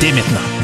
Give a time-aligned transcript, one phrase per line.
[0.00, 0.63] Деметна.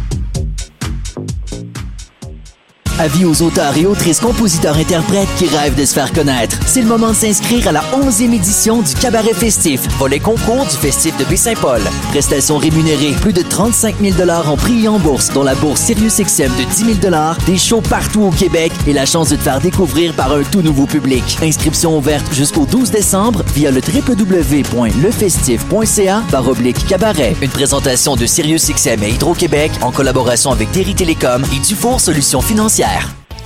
[2.99, 6.57] Avis aux auteurs et autrices, compositeurs, interprètes qui rêvent de se faire connaître.
[6.65, 10.75] C'est le moment de s'inscrire à la 11e édition du Cabaret Festif, volet concours du
[10.77, 11.81] Festif de Baie-Saint-Paul.
[12.09, 16.51] Prestations rémunérées, plus de 35 000 en prix et en bourse, dont la bourse SiriusXM
[16.57, 20.13] de 10 000 des shows partout au Québec et la chance de te faire découvrir
[20.13, 21.37] par un tout nouveau public.
[21.41, 27.35] Inscription ouverte jusqu'au 12 décembre via le www.lefestif.ca par oblique cabaret.
[27.41, 32.80] Une présentation de SiriusXM et Hydro-Québec en collaboration avec Terry Télécom et Dufour Solutions Financières.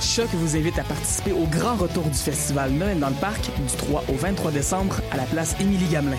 [0.00, 3.76] Choc vous invite à participer au grand retour du festival Noël dans le parc du
[3.76, 6.16] 3 au 23 décembre à la place Émilie Gamelin.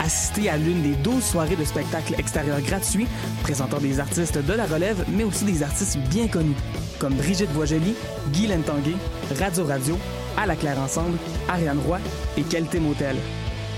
[0.00, 3.06] Assistez à l'une des 12 soirées de spectacles extérieurs gratuits
[3.42, 6.56] présentant des artistes de la relève, mais aussi des artistes bien connus,
[6.98, 7.94] comme Brigitte Boisjoli,
[8.32, 8.96] Guy Lentanguay,
[9.38, 9.98] Radio Radio,
[10.36, 12.00] À la Claire Ensemble, Ariane Roy
[12.36, 13.16] et Qualité Motel.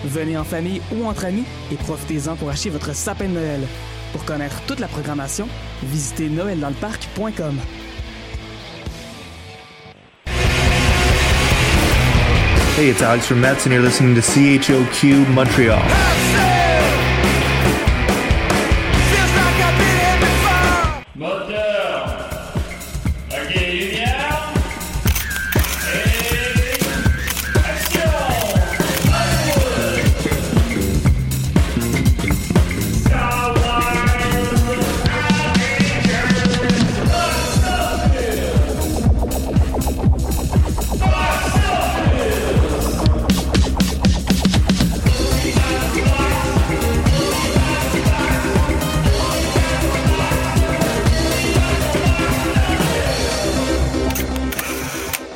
[0.07, 3.61] Venez en famille ou entre amis et profitez-en pour acheter votre sapin de Noël.
[4.13, 5.47] Pour connaître toute la programmation,
[5.83, 7.59] visitez noeldansleparc.com.
[12.75, 16.32] Hey, it's Alex from Mets, and you're listening to CHOQ Montreal.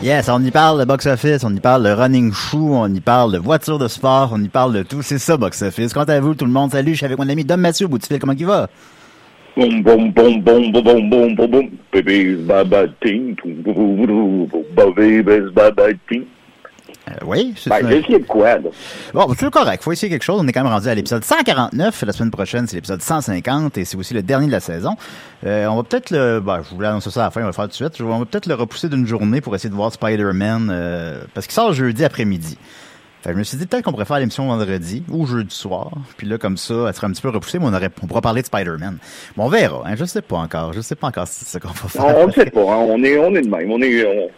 [0.06, 3.32] Yes, on y parle de box-office, on y parle de running shoe, on y parle
[3.32, 5.02] de voiture de sport, on y parle de tout.
[5.02, 5.92] C'est ça, box-office.
[5.92, 7.98] Quant à vous, tout le monde, salut, je suis avec mon ami Dom Mathieu, bout
[8.20, 8.68] comment il va?
[9.56, 11.70] Boum, boum, boum, boum, boum, boum, boum, boum.
[11.92, 12.36] Baby,
[17.08, 18.70] euh, oui, c'est Ben, j'ai essayé de quoi, là?
[19.14, 19.82] Bon, c'est correct.
[19.82, 20.40] Faut essayer quelque chose.
[20.42, 22.02] On est quand même rendu à l'épisode 149.
[22.02, 24.96] La semaine prochaine, c'est l'épisode 150 et c'est aussi le dernier de la saison.
[25.44, 27.50] Euh, on va peut-être le, ben, je voulais annoncer ça à la fin, on va
[27.50, 28.00] le faire tout de suite.
[28.00, 31.54] On va peut-être le repousser d'une journée pour essayer de voir Spider-Man, euh, parce qu'il
[31.54, 32.58] sort jeudi après-midi.
[33.22, 35.90] Fait que je me suis dit peut-être qu'on pourrait faire l'émission vendredi ou jeudi soir.
[36.16, 38.20] Puis là, comme ça, elle serait un petit peu repoussée, mais on, aurait, on pourra
[38.20, 38.98] parler de Spider-Man.
[39.36, 39.82] Bon, on verra.
[39.84, 40.72] Hein, je sais pas encore.
[40.72, 42.16] Je sais pas encore si c'est ce qu'on va faire.
[42.18, 42.86] On ne sait pas, hein.
[42.88, 43.70] on, est, on est de même.
[43.70, 44.28] On est, on,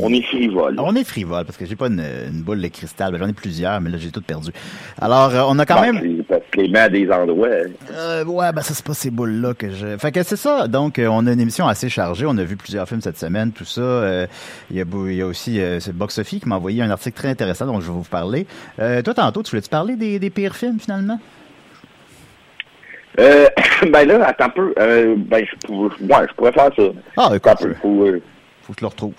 [0.00, 0.76] on est frivole.
[0.78, 3.16] On est frivole parce que j'ai pas une, une boule de cristal.
[3.18, 4.50] J'en ai plusieurs, mais là j'ai tout perdu.
[5.00, 6.24] Alors, euh, on a quand Ben, même.
[6.24, 7.48] Parce que les mets à des endroits.
[7.92, 9.96] Euh, ouais, ben ça c'est pas ces boules-là que je.
[9.98, 10.68] Fait que c'est ça.
[10.68, 12.26] Donc, euh, on a une émission assez chargée.
[12.26, 14.26] On a vu plusieurs films cette semaine, tout ça.
[14.70, 15.60] Il y, y a aussi
[15.94, 18.46] Box Sophie qui m'a envoyé un article très intéressant dont je vais vous parler.
[18.76, 21.18] Toi, tantôt, tu voulais-tu parler des, des pires films finalement?
[23.18, 23.46] Euh,
[23.90, 24.74] ben là, attends un peu.
[24.78, 26.82] Euh, ben, je pourrais, ouais, je pourrais faire ça.
[27.16, 27.74] Ah, écoute, un peu.
[27.74, 28.22] Faut, euh,
[28.62, 29.14] faut que je le retrouve.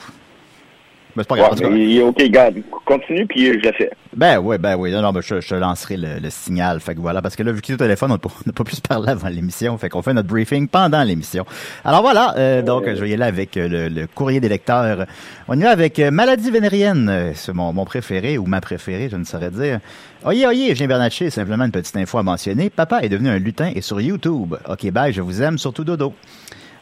[1.18, 1.60] Ben, c'est pas grave.
[1.64, 2.56] ouais, mais, ok, garde.
[2.86, 3.90] Continue, puis je le fais.
[4.16, 4.92] Ben oui, ben oui.
[4.92, 6.80] Non, non, ben, je, je lancerai le, le signal.
[6.80, 8.64] Fait que voilà, parce que là, vu qu'il est au téléphone, on n'a pas, pas
[8.64, 9.76] pu se parler avant l'émission.
[9.80, 11.44] Fait qu'on fait notre briefing pendant l'émission.
[11.84, 15.06] Alors voilà, euh, donc je vais y aller avec euh, le, le courrier des lecteurs.
[15.48, 17.32] On y va avec euh, Maladie vénérienne.
[17.34, 19.80] C'est mon, mon préféré ou ma préférée, je ne saurais dire.
[20.24, 22.70] Oyez, oyez, Jean Bernatchez, simplement une petite info à mentionner.
[22.70, 24.56] Papa est devenu un lutin et sur YouTube.
[24.70, 26.14] Ok, bye, je vous aime, surtout Dodo.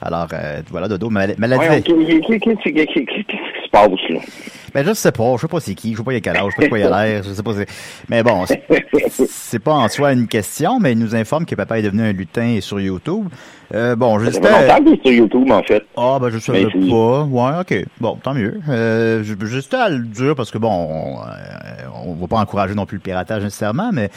[0.01, 1.65] Alors, euh, voilà, Dodo, mal- maladie.
[1.67, 1.81] Ouais,
[3.75, 4.19] passe, là?
[4.73, 5.35] Ben, je sais pas.
[5.37, 5.93] Je sais pas c'est qui.
[5.93, 6.51] Je sais pas il a quel âge.
[6.57, 7.23] Je sais pas il a l'air.
[7.23, 7.67] Je sais pas c'est...
[8.09, 11.81] Mais bon, c'est- pas en soi une question, mais il nous informe que papa est
[11.81, 13.27] devenu un lutin sur YouTube.
[13.73, 14.75] Euh, bon, fait j'espère...
[14.77, 15.81] qu'il est sur YouTube, en fait.
[15.95, 16.51] Ah, ben, je c'est-
[16.89, 17.23] pas.
[17.23, 17.85] Ouais, ok.
[18.01, 18.59] Bon, tant mieux.
[18.69, 21.25] Euh, je- J'hésitais à le dire parce que bon, on, euh,
[22.05, 24.09] on va pas encourager non plus le piratage nécessairement, mais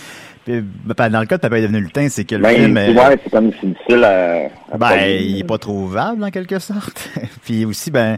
[0.45, 2.81] puis, ben, dans le cas de Papa est devenu lutin, c'est que le Ben, film
[3.25, 4.49] c'est comme difficile à.
[4.73, 7.11] à ben, il est pas trouvable en quelque sorte.
[7.45, 8.17] Puis aussi, ben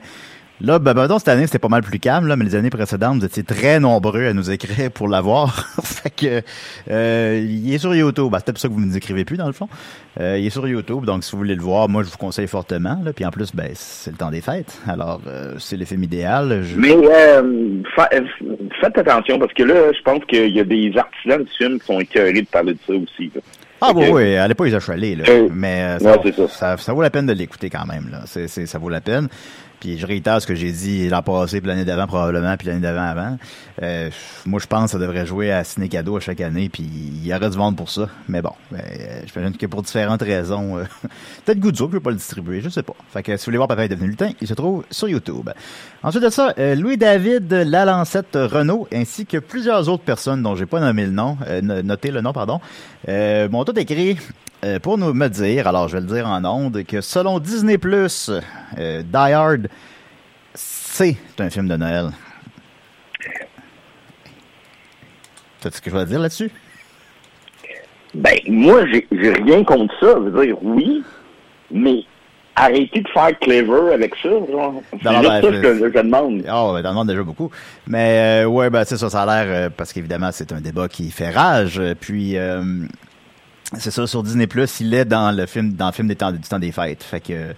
[0.60, 2.70] là, ben, ben, donc, cette année, c'était pas mal plus calme, là, mais les années
[2.70, 5.66] précédentes, vous étiez très nombreux à nous écrire pour l'avoir.
[5.84, 6.42] fait que
[6.90, 8.28] euh, il est sur YouTube.
[8.30, 9.68] Ben, c'est peut-être pour ça que vous ne nous écrivez plus, dans le fond.
[10.20, 12.48] Euh, il est sur YouTube, donc si vous voulez le voir, moi je vous conseille
[12.48, 13.00] fortement.
[13.04, 13.12] Là.
[13.12, 14.78] Puis en plus, ben, c'est le temps des fêtes.
[14.88, 16.62] Alors, euh, c'est le film idéal.
[16.64, 18.10] Je- Mais euh, fa-
[18.80, 21.86] faites attention parce que là, je pense qu'il y a des artisans du film qui
[21.86, 23.30] sont écœurés de parler de ça aussi.
[23.34, 23.40] là.
[23.82, 25.24] Ah Fait oui, oui, allez pas les achaler, là.
[25.28, 26.48] Euh, mais euh, ça, ça.
[26.48, 28.24] ça, ça vaut la peine de l'écouter quand même, là.
[28.26, 29.28] Ça vaut la peine.
[29.81, 32.81] Puis je réitère ce que j'ai dit l'an passé, puis l'année d'avant probablement, puis l'année
[32.81, 33.38] d'avant avant.
[33.82, 34.11] Euh,
[34.44, 37.27] moi, je pense que ça devrait jouer à Ciné Cadeau à chaque année, puis il
[37.27, 38.09] y aurait du monde pour ça.
[38.29, 40.85] Mais bon, ben, euh, j'imagine que pour différentes raisons, euh,
[41.47, 42.94] peut-être que je veux pas le distribuer, je sais pas.
[43.11, 45.49] Fait que si vous voulez voir Papa est devenu lutin, il se trouve sur YouTube.
[46.03, 50.81] Ensuite de ça, euh, Louis-David Lalancette Renault, ainsi que plusieurs autres personnes dont j'ai pas
[50.81, 52.61] nommé le nom, euh, no- noté le nom, pardon,
[53.09, 54.19] m'ont tout écrit
[54.64, 57.78] euh, pour nous me dire, alors je vais le dire en ondes, que selon Disney+,
[57.82, 59.68] euh, Die Hard,
[60.54, 62.10] c'est un film de Noël.
[65.60, 66.50] T'as ce que je vais dire là-dessus?
[68.14, 70.14] Ben, moi, j'ai rien contre ça.
[70.16, 71.04] Je veux dire, oui,
[71.70, 72.04] mais
[72.56, 74.28] arrêtez de faire clever avec ça.
[74.28, 74.82] genre.
[74.92, 76.42] C'est ben, ça que je, je demande.
[76.48, 77.50] Ah, ouais, t'en demandes déjà beaucoup.
[77.86, 80.88] Mais euh, ouais, ben c'est ça, ça a l'air euh, parce qu'évidemment c'est un débat
[80.88, 81.80] qui fait rage.
[82.00, 82.62] Puis euh,
[83.78, 86.32] c'est ça sur Disney Plus, il est dans le film, dans le film des temps,
[86.32, 87.02] du temps des fêtes.
[87.02, 87.55] Fait que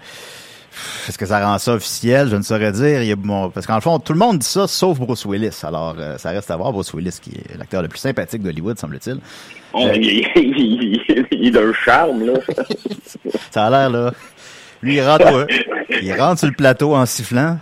[1.06, 2.28] est-ce que ça rend ça officiel?
[2.30, 3.02] Je ne saurais dire.
[3.02, 5.60] Il y a, bon, parce qu'en fond, tout le monde dit ça sauf Bruce Willis.
[5.64, 8.78] Alors euh, ça reste à voir Bruce Willis qui est l'acteur le plus sympathique d'Hollywood,
[8.78, 9.18] semble-t-il.
[9.78, 12.32] Il, il- il- il est d'un charme, là.
[13.50, 14.12] Ça a l'air là.
[14.82, 15.46] Lui, il rentre,
[16.02, 17.56] il rentre sur le plateau en sifflant.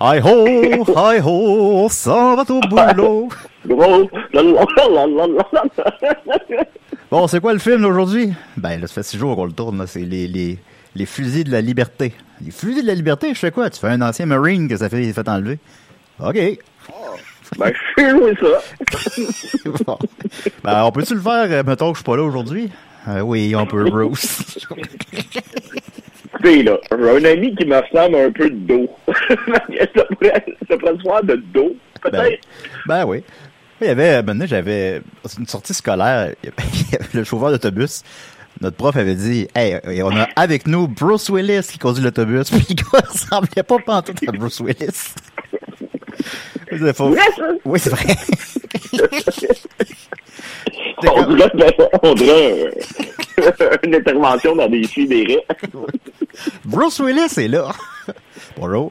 [0.00, 3.28] Hi ho, hi ho, ça va au boulot.
[7.12, 8.32] Bon, c'est quoi le film d'aujourd'hui?
[8.56, 9.86] Ben, là, ça fait six jours qu'on le tourne, là.
[9.86, 10.58] C'est les, les,
[10.94, 12.14] les fusils de la liberté.
[12.42, 13.68] Les fusils de la liberté, je fais quoi?
[13.68, 15.58] Tu fais un ancien Marine que ça fait, il fait enlever.
[16.20, 16.36] OK.
[17.58, 19.68] Ben, je sais jouer ça?
[19.86, 19.98] Bon.
[20.64, 22.70] Ben, on peut-tu le faire, euh, mettons que je suis pas là aujourd'hui?
[23.06, 24.66] Euh, oui, on peut, Bruce.
[26.32, 28.88] Écoutez, là, j'ai un ami qui me ressemble un peu de dos.
[29.94, 32.48] ça pourrait, ça pourrait se voir de dos, ben, peut-être?
[32.86, 33.22] ben oui.
[33.82, 35.02] Il y avait, j'avais
[35.38, 36.34] une sortie scolaire.
[36.44, 36.50] Il
[36.92, 38.02] y avait le chauffeur d'autobus.
[38.60, 42.50] Notre prof avait dit, hey, on a avec nous Bruce Willis qui conduit l'autobus.
[42.50, 45.14] Puis gars ressemblait pas pantoute à Bruce Willis.
[47.64, 48.16] Oui, c'est vrai.
[51.04, 51.72] On dirait, ben,
[52.04, 52.70] on dirait
[53.82, 55.46] une intervention dans des filles des raies.
[56.64, 57.72] Bruce Willis est là.
[58.56, 58.88] Bonjour.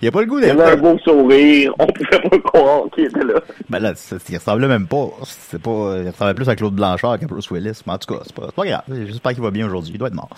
[0.00, 1.74] Il a pas le goût Il d'être avait un beau sourire.
[1.78, 3.40] On pouvait pas croire qu'il était là.
[3.68, 3.92] Ben là,
[4.28, 5.08] il ressemblait même pas.
[5.24, 7.80] C'est pas, il ressemblait plus à Claude Blanchard qu'à Bruce Willis.
[7.86, 8.82] Mais en tout cas, c'est pas, c'est pas grave.
[8.88, 9.92] J'espère qu'il va bien aujourd'hui.
[9.94, 10.30] Il doit être mort.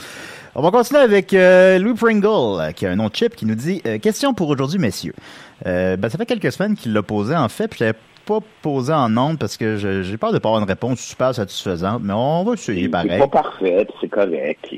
[0.54, 3.54] On va continuer avec euh, Louis Pringle, qui a un nom de chip, qui nous
[3.54, 5.14] dit euh, Question pour aujourd'hui, messieurs.
[5.66, 7.92] Euh, ben, ça fait quelques semaines qu'il l'a posé, en fait, puis je
[8.28, 12.02] pas posé en ondes parce que j'ai peur de pas avoir une réponse super satisfaisante,
[12.04, 13.18] mais on va essayer C'est pareil.
[13.18, 14.68] pas parfait, c'est correct.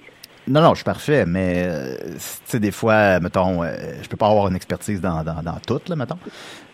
[0.51, 4.17] Non, non, je suis parfait, mais euh, tu sais, des fois, mettons, euh, je peux
[4.17, 6.19] pas avoir une expertise dans, dans, dans tout, là, mettons.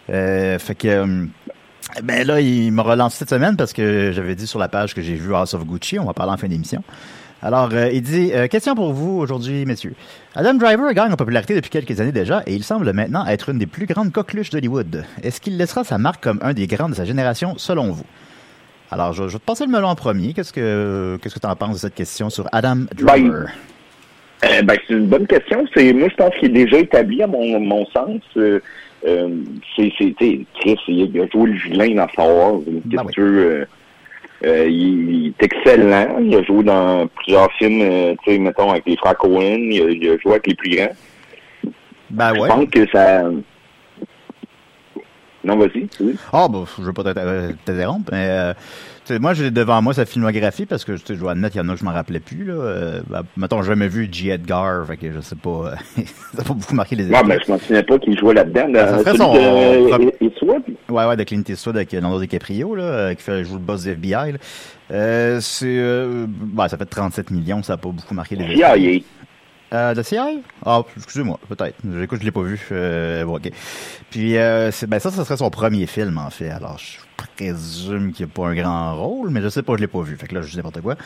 [0.09, 1.26] Euh, fait que, euh,
[2.02, 5.02] ben là, il m'a relancé cette semaine parce que j'avais dit sur la page que
[5.02, 6.83] j'ai vu House of Gucci, on va parler en fin d'émission.
[7.42, 9.95] Alors, il dit, question pour vous aujourd'hui, messieurs.
[10.35, 13.59] Adam Driver gagne en popularité depuis quelques années déjà et il semble maintenant être une
[13.59, 15.04] des plus grandes coqueluches d'Hollywood.
[15.23, 18.06] Est-ce qu'il laissera sa marque comme un des grands de sa génération, selon vous?
[18.90, 20.33] Alors, je, je vais te passer le melon en premier.
[20.33, 23.47] Qu'est-ce que qu'est-ce que tu en penses de cette question sur Adam Driver?
[24.45, 25.64] Euh, ben, c'est une bonne question.
[25.75, 28.21] C'est moi, je pense qu'il est déjà établi à mon, mon sens.
[28.37, 28.61] Euh,
[29.07, 29.28] euh,
[29.76, 32.61] c'est, Chris, il a joué le vilain dans Star Wars.
[32.85, 33.12] Ben oui.
[33.12, 33.66] tu
[34.45, 36.19] il, il est excellent.
[36.21, 39.71] Il a joué dans plusieurs films, tu sais, mettons, avec les frères Cohen.
[39.71, 40.93] Il a, il a joué avec les plus grands.
[42.11, 42.49] Ben Je ouais.
[42.49, 43.25] pense que ça...
[45.47, 45.87] Non, vas-y.
[46.00, 46.17] Oui.
[46.33, 50.05] Ah, bah, je veux pas t'inter- euh, t'interrompre, mais euh, moi, j'ai devant moi sa
[50.05, 52.45] filmographie parce que je dois admettre, il y en a que je m'en rappelais plus.
[52.45, 52.55] Là.
[52.55, 54.31] Euh, ben, mettons, j'ai jamais vu J.
[54.31, 55.50] Edgar, fait que je sais pas.
[55.50, 55.75] euh,
[56.35, 57.29] ça n'a pas beaucoup marqué les Ouais, esprits.
[57.29, 58.67] ben, je m'en souviens pas qu'il jouait là-dedans.
[58.73, 60.62] Ben, ça dans serait celui son- de- Eastwood.
[60.91, 63.85] Ouais, ouais, de Clint Eastwood avec Leonardo DiCaprio, là, euh, qui fait joue le boss
[63.85, 64.33] du FBI.
[64.33, 64.38] là.
[64.93, 68.75] Euh, c'est, euh, ben, ça fait 37 millions, ça n'a pas beaucoup marqué les CIA.
[69.76, 70.26] Euh, de CIA?
[70.64, 71.76] Ah, excusez-moi, peut-être.
[71.99, 72.61] J'écoute, je l'ai pas vu.
[72.73, 73.50] Euh, bon, ok.
[74.11, 76.49] Puis, euh, ben ça, ce serait son premier film, en fait.
[76.50, 76.97] Alors, je
[77.35, 80.00] présume qu'il n'y a pas un grand rôle, mais je sais pas, je l'ai pas
[80.00, 80.16] vu.
[80.16, 80.97] Fait que là, je dis n'importe quoi.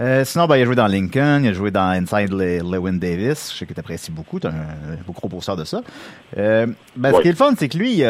[0.00, 2.92] Euh, sinon, ben, il a joué dans Lincoln, il a joué dans Inside Le- Lewin
[2.94, 3.50] Davis.
[3.52, 5.80] Je sais que tu apprécies beaucoup, tu un, un gros pourceur de ça.
[6.38, 8.02] Euh, ben, Ce qui est le fun, c'est que lui,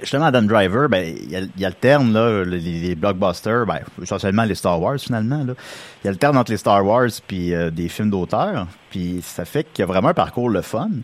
[0.00, 4.80] justement, Adam Driver, ben, il, al- il alterne là, les, blockbusters, ben, essentiellement les Star
[4.80, 5.44] Wars finalement.
[5.44, 5.54] Là.
[6.04, 9.82] Il alterne entre les Star Wars puis euh, des films d'auteur, puis ça fait qu'il
[9.82, 10.88] y a vraiment un parcours le fun.
[10.90, 11.02] Tu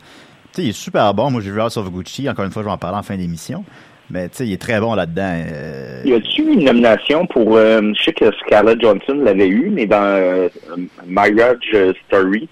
[0.52, 1.30] sais, il est super bon.
[1.30, 2.28] Moi, j'ai vu House of Gucci.
[2.28, 3.64] Encore une fois, je vais en parler en fin d'émission.
[4.11, 5.45] Mais tu sais, il est très bon là-dedans.
[5.47, 9.85] euh, Y a-tu une nomination pour, euh, je sais que Scarlett Johansson l'avait eu, mais
[9.85, 10.49] dans euh,
[11.07, 11.76] Marriage
[12.07, 12.49] Story,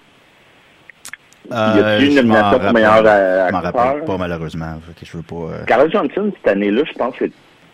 [1.51, 4.79] y a-tu une nomination meilleur euh, Je m'en rappelle pas, malheureusement.
[4.99, 5.75] Que je veux pas...
[5.75, 7.31] euh, Johansson, cette année-là, je pense qu'elle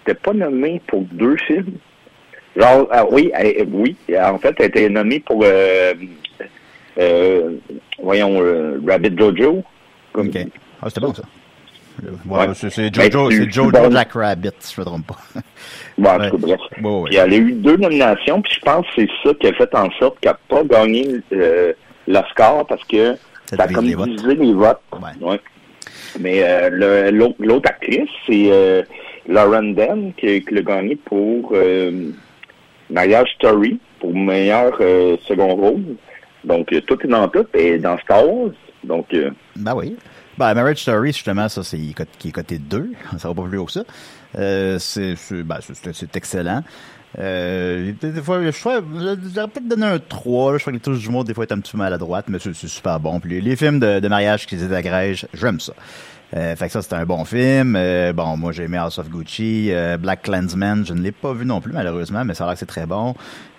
[0.06, 1.74] n'était pas nommée pour deux films.
[2.56, 5.94] Genre, ah, oui, elle- oui, en fait, elle était nommée pour, euh,
[6.98, 7.52] euh,
[8.02, 9.62] voyons, euh, Rabbit Jojo.
[10.12, 10.36] Comme- OK.
[10.82, 11.22] Ah, c'était bon, ça.
[12.04, 12.54] Euh, Ouais, Ouais.
[12.54, 13.90] c'est- c'est Ben, Jojo, Jojo bon.
[13.90, 15.18] Jack Rabbit, si je me trompe pas.
[15.98, 16.60] Bon, en tout cas, bref.
[17.06, 19.74] Puis elle a eu deux nominations, puis je pense que c'est ça qui a fait
[19.74, 21.72] en sorte qu'elle n'a pas gagné euh,
[22.08, 23.16] l'Oscar parce que
[23.52, 24.08] Ça ça a divise comme les votes.
[24.08, 24.80] divisé les votes.
[24.92, 25.28] Ouais.
[25.28, 25.40] Ouais.
[26.20, 28.82] Mais euh, l'autre actrice, c'est euh,
[29.28, 32.10] Lauren Den qui, qui l'a gagné pour euh,
[32.90, 35.82] Marriage Story, pour meilleur euh, second rôle.
[36.44, 38.50] Donc, tout est dans tout, et dans Star Wars.
[38.84, 39.96] Donc, euh, Ben oui.
[40.38, 41.78] Ben, Marriage Story, justement, ça, c'est
[42.18, 42.92] qui est coté 2.
[43.18, 43.84] Ça va pas plus haut que ça.
[44.38, 45.58] Euh, c'est ben,
[46.14, 46.62] excellent.
[47.18, 48.80] Euh, des, fois, je crois,
[49.34, 50.52] j'aurais peut-être donné un 3.
[50.52, 50.58] là.
[50.58, 52.38] Je crois que les touches du monde, des fois, est un petit peu maladroite, mais
[52.38, 53.20] c'est super bon.
[53.20, 55.74] Puis les, films de, de mariage qui les agrègent, j'aime ça.
[56.34, 57.74] Euh, fait que ça, c'était un bon film.
[57.76, 59.68] Euh, bon, moi, j'ai aimé House of Gucci.
[59.70, 62.54] Euh, Black Clansman, je ne l'ai pas vu non plus, malheureusement, mais ça a l'air
[62.54, 63.14] que c'est très bon.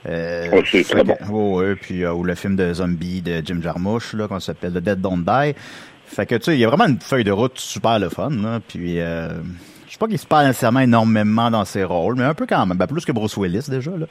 [0.10, 1.15] Euh, Ouais, c'est très bon.
[1.15, 4.74] que- Ouais, puis euh, ou le film de zombie de Jim Jarmusch, là, qu'on s'appelle
[4.74, 5.56] The Dead Don't Die.
[6.08, 8.30] Fait que, tu sais, il y a vraiment une feuille de route super le fun,
[8.32, 8.60] là.
[8.68, 9.30] Puis, euh,
[9.88, 12.65] je sais pas qu'il se parle nécessairement énormément dans ses rôles, mais un peu quand
[12.65, 12.77] même.
[12.77, 14.06] Ben, plus que Bruce Willis, déjà, là.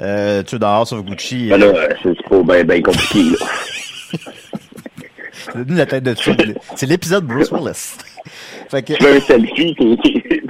[0.00, 3.22] Euh, tu sais, dans House of Gucci, ben là, euh, c'est pas bien ben compliqué.
[3.30, 3.36] Là.
[5.52, 6.14] c'est la tête de.
[6.76, 7.96] C'est l'épisode Bruce Willis.
[8.70, 9.74] fait que, Tu fais un selfie,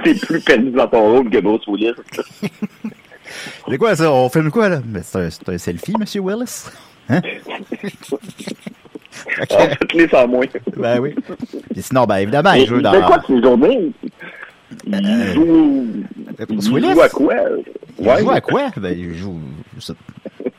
[0.03, 1.93] t'es- plus pénible dans ton rôle que Bruce Willis.
[3.69, 4.11] c'est quoi ça?
[4.11, 4.81] On filme quoi, là?
[5.03, 6.65] C'est un, c'est un selfie, Monsieur Willis?
[7.09, 7.21] Hein?
[7.81, 10.45] Fait que- En fait, les sans moins.
[10.77, 11.15] ben oui.
[11.77, 12.93] Sinon, ben, évidemment, Mais il joue il dans...
[12.93, 13.91] fait quoi de ses journées?
[14.87, 15.87] Il Euh, joue...
[16.39, 16.93] Il Bruce Willis?
[16.93, 17.33] joue à quoi?
[17.99, 18.69] Il joue à quoi?
[18.77, 19.39] Ben, il joue.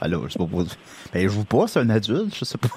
[0.01, 0.45] Alors, je sais pas.
[0.47, 0.65] pour-
[1.13, 2.69] Ben, il joue pas, c'est un adulte, je sais pas.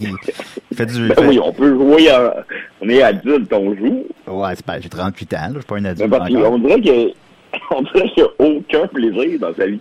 [0.00, 0.10] il
[0.70, 1.08] il fait du.
[1.08, 2.44] Ben fait- oui, on peut jouer à...
[2.80, 4.04] On est adulte, on joue.
[4.28, 6.28] Ouais, c'est pas, j'ai 38 ans, là, je suis pas un adulte encore.
[6.50, 7.12] qu'on dirait que...
[7.72, 9.80] On dirait qu'il n'y a aucun plaisir dans sa vie.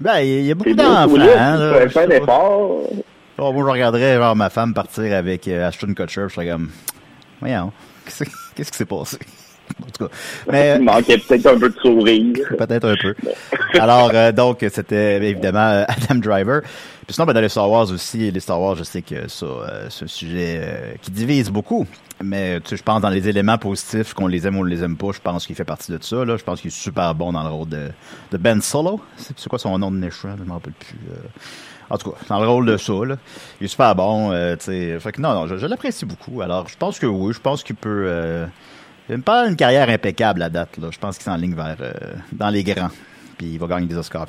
[0.00, 1.88] Ben, il y a beaucoup d'enfants, Willis, là.
[1.88, 2.80] sais un effort.
[3.36, 6.70] Bon, moi, je regarderais, genre, ma femme partir avec euh, Ashton Kutcher, je serais comme,
[7.40, 7.72] voyons,
[8.54, 9.18] qu'est-ce qui s'est passé?
[9.80, 10.14] En tout cas.
[10.50, 12.34] Mais, Il manquait peut-être un peu de sourire.
[12.58, 13.14] Peut-être un peu.
[13.74, 16.62] Alors, euh, donc, c'était évidemment euh, Adam Driver.
[17.06, 19.46] Puis sinon, ben, dans les Star Wars aussi, les Star Wars, je sais que ça,
[19.46, 21.86] euh, c'est un sujet euh, qui divise beaucoup.
[22.22, 24.84] Mais tu sais, je pense dans les éléments positifs, qu'on les aime ou on les
[24.84, 26.24] aime pas, je pense qu'il fait partie de ça.
[26.24, 26.36] Là.
[26.36, 27.88] Je pense qu'il est super bon dans le rôle de,
[28.30, 29.00] de Ben Solo.
[29.16, 30.36] C'est quoi son nom de méchant?
[30.36, 30.96] Je ne me rappelle plus.
[31.90, 33.16] En tout cas, dans le rôle de ça, là.
[33.60, 34.30] il est super bon.
[34.30, 34.98] tu sais.
[35.00, 36.40] fait que non, non, je, je l'apprécie beaucoup.
[36.40, 38.46] Alors, je pense que oui, je pense qu'il peut...
[39.10, 40.78] Euh, pas une carrière impeccable à date.
[40.78, 40.88] Là.
[40.90, 41.92] Je pense qu'il s'enligne vers euh,
[42.32, 42.88] dans les grands.
[43.38, 44.26] Puis il va gagner des Oscars.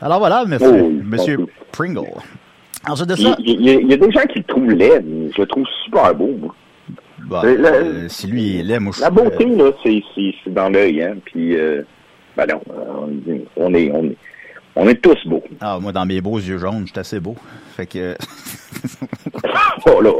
[0.00, 1.46] Alors voilà, monsieur, Oh, monsieur bon.
[1.72, 2.10] Pringle.
[2.88, 5.40] Ensuite de ça, il- il y a- des gens qui le trouvent laid, mais je
[5.40, 6.30] le trouve super beau.
[6.40, 6.54] moi.
[7.28, 9.72] bah, Euh, la- euh, si lui il est moi La suis, beauté, euh, là,
[10.44, 11.16] c'est dans l'œil, hein.
[11.24, 11.82] Puis, euh,
[12.36, 14.16] ben non, euh, on est, on est,
[14.76, 15.42] on est tous beaux.
[15.60, 17.34] Ah, moi, dans mes beaux yeux jaunes, je suis assez beau.
[17.76, 18.16] Fait que.
[19.88, 20.10] Oh là,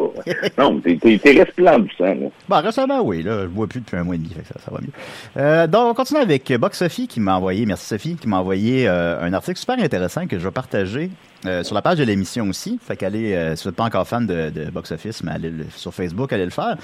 [0.58, 0.98] non, t'es
[1.42, 2.28] resplendissant, là.
[2.48, 4.54] Bon, récemment, oui, là, je bois plus depuis un mois et demi, fait que ça,
[4.64, 4.88] ça va mieux.
[5.36, 8.86] Euh, donc, on continue avec Box Sophie qui m'a envoyé, merci Sophie, qui m'a envoyé
[8.88, 11.10] euh, un article super intéressant que je vais partager
[11.46, 12.78] euh, sur la page de l'émission aussi.
[12.82, 15.50] Fait qu'allez, euh, si vous n'êtes pas encore fan de, de Box Office, mais allez
[15.50, 16.76] le- sur Facebook, allez le faire.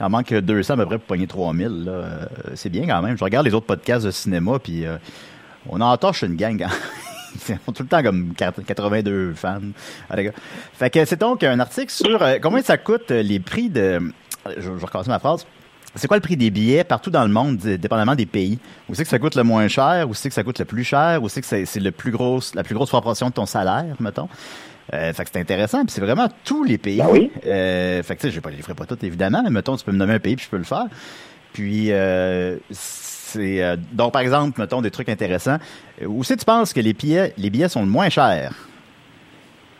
[0.00, 1.92] Il en manque 200 à peu près pour pogner 3000, là.
[1.92, 3.16] Euh, c'est bien quand même.
[3.18, 4.96] Je regarde les autres podcasts de cinéma, puis euh,
[5.68, 6.62] on en torche une gang.
[6.62, 6.68] hein.
[7.48, 9.60] Ils ont tout le temps comme 82 fans.
[10.08, 10.16] Ah.
[10.74, 13.80] Fait que c'est donc un article sur euh, combien ça coûte euh, les prix de.
[13.80, 14.00] euh,
[14.56, 15.46] Je, je vais recommencer ma phrase.
[15.96, 18.60] C'est quoi le prix des billets partout dans le monde, dépendamment des pays?
[18.88, 20.08] Où c'est que ça coûte le moins cher?
[20.08, 21.20] Où c'est que ça coûte le plus cher?
[21.22, 23.96] Où c'est que c'est c'est le plus gros, la plus grosse proportion de ton salaire,
[23.98, 24.28] mettons?
[24.92, 26.98] Euh, fait que c'est intéressant, puis c'est vraiment tous les pays.
[26.98, 27.30] Ben oui.
[27.46, 29.84] Euh, fait que tu sais, je ne les ferai pas toutes évidemment, mais mettons, tu
[29.84, 30.86] peux me nommer un pays puis je peux le faire.
[31.52, 32.56] Puis euh,
[33.32, 35.58] c'est euh, donc par exemple, mettons des trucs intéressants.
[36.02, 38.52] Euh, Où c'est tu penses que les billets, les billets sont le moins chers?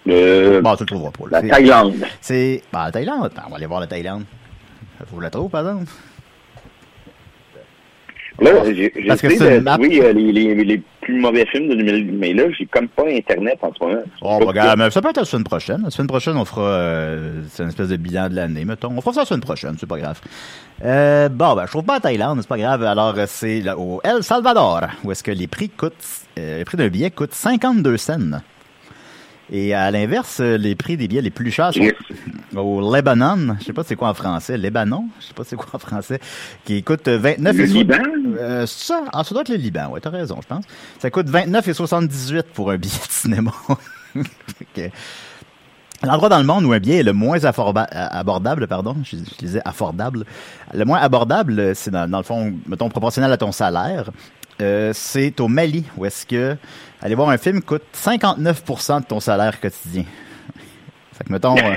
[0.09, 1.25] Euh, Bon, tu le trouveras pas.
[1.30, 1.42] là.
[1.42, 1.95] la Thaïlande.
[2.21, 2.62] C'est.
[2.73, 3.33] Ben, la Thaïlande.
[3.35, 4.25] Ben, on va aller voir la Thaïlande.
[5.11, 5.90] Faut la trouve, par exemple.
[8.41, 9.77] Là, j'ai de map.
[9.77, 13.05] trouver euh, les, les, les plus mauvais films de 2000, mais là, j'ai comme pas
[13.07, 14.03] Internet en ce moment.
[14.23, 15.83] Oh, bah, regarde, mais ça peut être la semaine prochaine.
[15.83, 18.93] La semaine prochaine, on fera euh, c'est une espèce de bilan de l'année, mettons.
[18.97, 20.21] On fera ça la semaine prochaine, c'est pas grave.
[20.85, 22.83] Euh, bon, ben, je trouve pas à Thaïlande, c'est pas grave.
[22.85, 25.93] Alors, c'est au El Salvador, où est-ce que les prix coûtent,
[26.39, 28.41] euh, le prix d'un billet coûte 52 cents.
[29.52, 31.80] Et à l'inverse, les prix des billets les plus chers sont
[32.57, 33.57] au Lebanon.
[33.59, 34.57] Je sais pas c'est quoi en français.
[34.57, 35.09] Lebanon?
[35.21, 36.21] Je sais pas c'est quoi en français.
[36.64, 37.99] Qui coûte 29 Le et Liban?
[38.38, 39.88] Euh, ça, ah, ça doit être le Liban.
[39.88, 40.64] Ouais, t'as raison, je pense.
[40.99, 43.52] Ça coûte 29 et 78 pour un billet de cinéma.
[46.02, 49.37] L'endroit dans le monde où un billet est le moins euh, abordable, pardon, je, je
[49.38, 50.25] disais affordable,
[50.73, 54.11] le moins abordable, c'est dans, dans le fond, mettons, proportionnel à ton salaire,
[54.61, 56.57] euh, c'est au Mali, où est-ce que
[57.02, 60.05] aller voir un film coûte 59% de ton salaire quotidien.
[61.12, 61.75] Fait que, mettons, euh,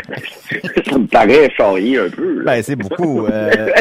[0.89, 2.39] ça me paraît charrier un peu.
[2.39, 2.55] là.
[2.55, 3.25] ben, c'est beaucoup.
[3.25, 3.49] Euh...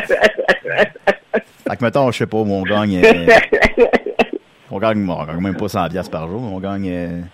[1.68, 3.26] fait que, mettons, je sais pas, mon gagne, euh,
[4.71, 7.25] on gagne, on gagne même pas 100 piastres par jour, on gagne,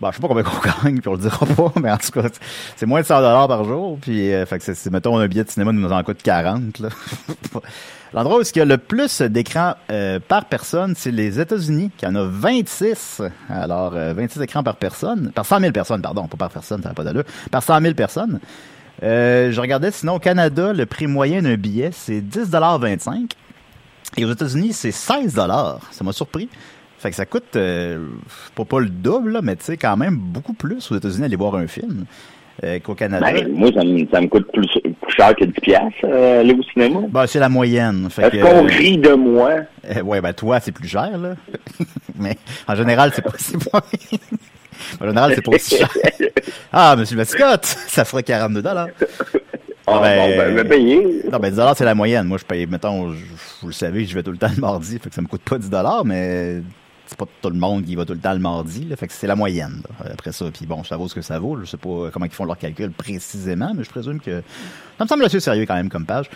[0.00, 2.10] ben, je sais pas combien on gagne, puis on le dira pas, mais en tout
[2.12, 2.28] cas,
[2.76, 5.44] c'est moins de 100 dollars par jour, puis, euh, fait que c'est- mettons, un billet
[5.44, 6.88] de cinéma nous en coûte 40, là.
[8.14, 12.06] L'endroit où il y a le plus d'écrans euh, par personne, c'est les États-Unis, qui
[12.06, 13.20] en a 26.
[13.50, 16.88] Alors, euh, 26 écrans par personne, par 100 000 personnes, pardon, pas par personne, ça
[16.88, 18.40] n'a pas d'allure, par 100 000 personnes.
[19.02, 23.32] Euh, je regardais, sinon, au Canada, le prix moyen d'un billet, c'est 10,25
[24.16, 26.48] Et aux États-Unis, c'est 16 Ça m'a surpris.
[26.98, 28.06] Fait que ça coûte, euh,
[28.54, 31.36] pas, pas le double, là, mais tu sais, quand même beaucoup plus aux États-Unis aller
[31.36, 32.04] voir un film
[32.64, 33.26] euh, qu'au Canada.
[33.30, 36.54] Ben, moi, ça me, ça me coûte plus, plus cher que 10 piastres, euh, aller
[36.54, 37.00] au cinéma.
[37.10, 38.08] Ben, c'est la moyenne.
[38.16, 39.50] Est-ce qu'on rit de moi?
[39.94, 41.34] euh, ouais, ben toi, c'est plus cher, là.
[42.18, 43.30] mais en général, c'est pas
[45.00, 45.88] en général, c'est pas aussi cher.
[46.72, 48.88] Ah, monsieur Mascotte, ça ferait 42 dollars.
[49.86, 51.22] Ah, ben, bon, ben, vais payer.
[51.30, 52.26] Non, ben 10 c'est la moyenne.
[52.26, 53.24] Moi, je paye, mettons, je-
[53.62, 55.42] vous le savez, je vais tout le temps le mardi, fait que ça me coûte
[55.42, 55.70] pas 10
[56.04, 56.56] mais
[57.06, 59.26] c'est pas tout le monde qui va tout le temps le mardi, fait que c'est
[59.26, 59.82] la moyenne.
[60.04, 61.58] Après ça, puis bon, ça vaut ce que ça vaut.
[61.60, 64.42] Je sais pas comment ils font leur calcul précisément, mais je présume que
[64.98, 66.28] ça me semble assez sérieux quand même comme page.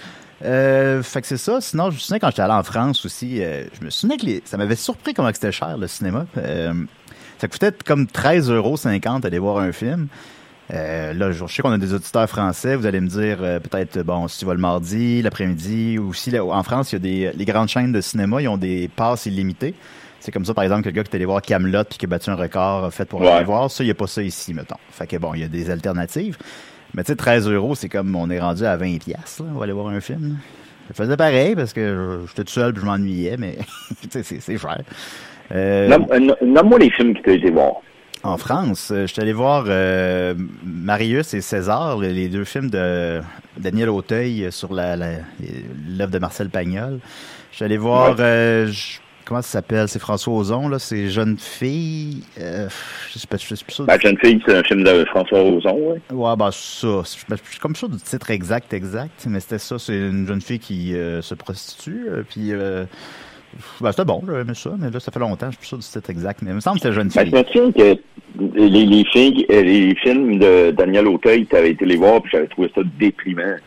[0.44, 1.60] Euh, fait que c'est ça.
[1.60, 4.26] Sinon, je me souviens quand j'étais allé en France aussi, euh, je me souviens que
[4.44, 6.26] ça m'avait surpris comment c'était cher le cinéma.
[6.38, 6.72] Euh,
[7.38, 8.76] ça coûtait comme 13,50 euros
[9.24, 10.08] aller voir un film.
[10.72, 12.76] Là, je sais qu'on a des auditeurs français.
[12.76, 16.62] Vous allez me dire peut-être, bon, si tu vas le mardi, l'après-midi, ou là, en
[16.62, 19.74] France, il y a des les grandes chaînes de cinéma, ils ont des passes illimitées.
[20.20, 22.04] C'est comme ça, par exemple, que le gars qui est allé voir Camelot puis qui
[22.04, 23.28] a battu un record fait pour Ouais.
[23.30, 23.70] aller voir.
[23.70, 24.76] Ça, il n'y a pas ça ici, mettons.
[24.92, 26.36] Fait que bon, il y a des alternatives.
[26.94, 29.58] Mais tu sais, 13 euros, c'est comme on est rendu à 20 piastres, là, on
[29.58, 30.36] va aller voir un film.
[30.90, 33.58] Je faisais pareil parce que j'étais tout seul puis je m'ennuyais, mais
[34.10, 34.82] c'est cher.
[35.52, 37.74] Euh, euh, no- Nomme-moi les films que tu as été voir.
[38.24, 43.20] en France, euh, je suis allé voir euh, Marius et César, les, deux films de
[43.56, 45.18] Daniel Auteuil sur la la-
[45.88, 46.98] l'œuvre de Marcel Pagnol.
[47.52, 48.68] Je suis allé voir, euh,
[49.30, 52.68] comment ça s'appelle, c'est François Ozon, là, c'est Jeune Fille, euh,
[53.12, 53.86] je sais pas, je suis plus sûr.
[53.86, 56.00] La jeune fille, c'est un film de François Ozon, ouais.
[56.10, 59.96] Ouais, bah ça, je suis comme sûr du titre exact, exact, mais c'était ça, c'est
[59.96, 62.52] une jeune fille qui euh, se prostitue, euh, puis...
[62.52, 62.84] Euh,
[63.80, 65.78] ben, c'était bon, j'avais aimé ça, mais là, ça fait longtemps, je suis plus sûr
[65.78, 67.44] du titre exact, mais il me semble que c'était jeune Ben, fille.
[67.54, 68.00] je me que
[68.58, 72.48] les, les, filles, les films de Daniel Auteuil, tu avais été les voir, puis j'avais
[72.48, 73.58] trouvé ça déprimant.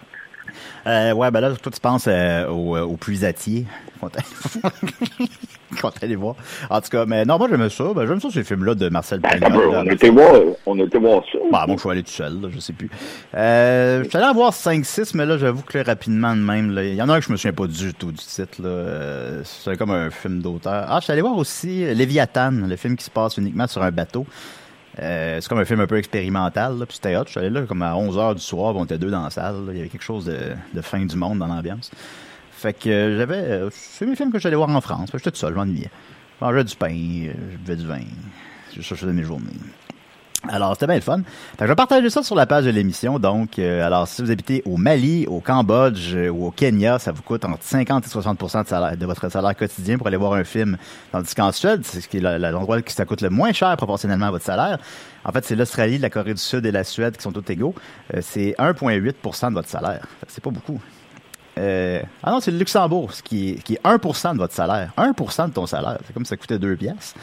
[0.85, 2.97] Euh, ouais, ben là, toi, tu penses euh, au, euh, au
[5.83, 6.35] qu'on est allé voir.
[6.69, 7.83] En tout cas, mais non, moi, j'aime ça.
[7.95, 9.67] Ben, j'aime ça, ces films-là de Marcel Ben, Pagnol.
[9.75, 10.31] on était voir,
[10.65, 11.37] on était voir ça.
[11.51, 12.89] Bah, moi, je suis allé tout seul, là, je sais plus.
[13.35, 16.75] Euh, je suis allé en voir 5-6, mais là, j'avoue que là, rapidement de même,
[16.81, 18.69] il y en a un que je me souviens pas du tout du titre, là.
[18.69, 20.85] Euh, c'est comme un film d'auteur.
[20.87, 23.91] Ah, je suis allé voir aussi Léviathan, le film qui se passe uniquement sur un
[23.91, 24.25] bateau.
[25.01, 27.23] Euh, c'est comme un film un peu expérimental, là, puis c'était hot.
[27.25, 29.55] Je suis allé là comme à 11h du soir, on était deux dans la salle.
[29.65, 29.71] là.
[29.71, 30.37] Il y avait quelque chose de,
[30.73, 31.89] de fin du monde dans l'ambiance.
[32.63, 33.35] Fait que j'avais...
[33.35, 35.09] euh, c'est mes films que j'allais voir en France.
[35.11, 35.91] J'étais tout seul, je m'ennuyais.
[36.39, 37.99] Je mangeais du pain, euh, je buvais du vin.
[38.69, 39.47] C'est ça que je faisais mes journées.
[40.47, 41.17] Alors, c'était bien le fun.
[41.17, 43.19] Fait que je vais partager ça sur la page de l'émission.
[43.19, 47.21] Donc, euh, alors, si vous habitez au Mali, au Cambodge ou au Kenya, ça vous
[47.21, 50.45] coûte entre 50 et 60 de, salaire, de votre salaire quotidien pour aller voir un
[50.45, 50.77] film.
[51.11, 54.27] Tandis qu'en Suède, c'est ce qui est l'endroit qui ça coûte le moins cher proportionnellement
[54.27, 54.79] à votre salaire.
[55.25, 57.75] En fait, c'est l'Australie, la Corée du Sud et la Suède qui sont tous égaux.
[58.21, 60.07] C'est 1,8% de votre salaire.
[60.29, 60.79] C'est pas beaucoup.
[61.57, 64.91] Euh, ah non, c'est le Luxembourg, ce qui est, qui est 1% de votre salaire.
[64.97, 65.99] 1% de ton salaire.
[66.05, 67.15] C'est comme si ça coûtait 2 piastres.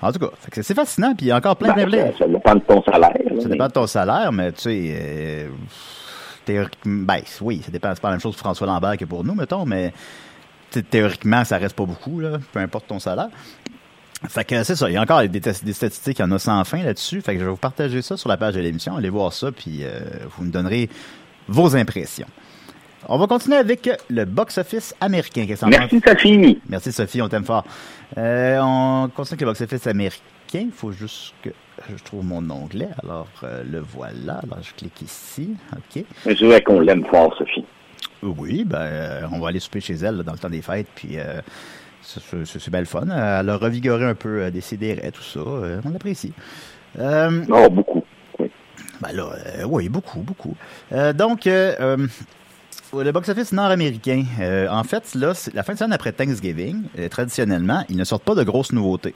[0.00, 2.26] En tout cas, c'est- fascinant, puis il y a encore plein Ben, de plein- ça,
[2.26, 3.12] dépend de ton salaire.
[3.12, 5.48] ça mais- dépend de ton salaire, mais tu sais, euh,
[6.44, 7.92] théoriquement, ben oui, ça dépend.
[7.94, 9.92] C'est pas la même chose pour François Lambert que pour nous, mettons, mais
[10.90, 13.28] théoriquement, ça reste pas beaucoup, là, peu importe ton salaire.
[14.28, 16.38] Fait que c'est ça, il y a encore des, des statistiques, il y en a
[16.40, 17.20] sans fin là-dessus.
[17.20, 18.96] Fait que je vais vous partager ça sur la page de l'émission.
[18.96, 20.00] Allez voir ça, puis euh,
[20.36, 20.88] vous me donnerez
[21.46, 22.26] vos impressions.
[23.06, 25.46] On va continuer avec le box-office américain.
[25.66, 26.00] Merci?
[26.06, 26.60] Sophie.
[26.68, 27.64] Merci Sophie, on t'aime fort.
[28.16, 30.20] Euh, on continue avec le box-office américain.
[30.54, 31.50] Il faut juste que
[31.88, 32.88] je trouve mon onglet.
[33.02, 34.40] Alors, euh, le voilà.
[34.42, 35.54] Alors, je clique ici.
[35.74, 36.04] OK.
[36.26, 37.64] Je dirais qu'on l'aime fort, Sophie.
[38.22, 40.88] Oui, ben, euh, on va aller souper chez elle là, dans le temps des fêtes.
[40.94, 41.40] Puis, euh,
[42.02, 43.02] c'est- c'est c'est bien le fun.
[43.06, 45.40] Elle a revigoré un peu des CDR, tout ça.
[45.84, 46.32] On l'apprécie.
[46.98, 48.02] Oh, beaucoup.
[48.40, 48.50] Oui.
[49.00, 49.28] ben là,
[49.60, 50.56] euh, oui, beaucoup, beaucoup.
[51.14, 51.48] Donc,
[52.94, 57.84] le box-office nord-américain, euh, en fait, là, la fin de semaine après Thanksgiving, euh, traditionnellement,
[57.88, 59.14] ils ne sortent pas de grosses nouveautés.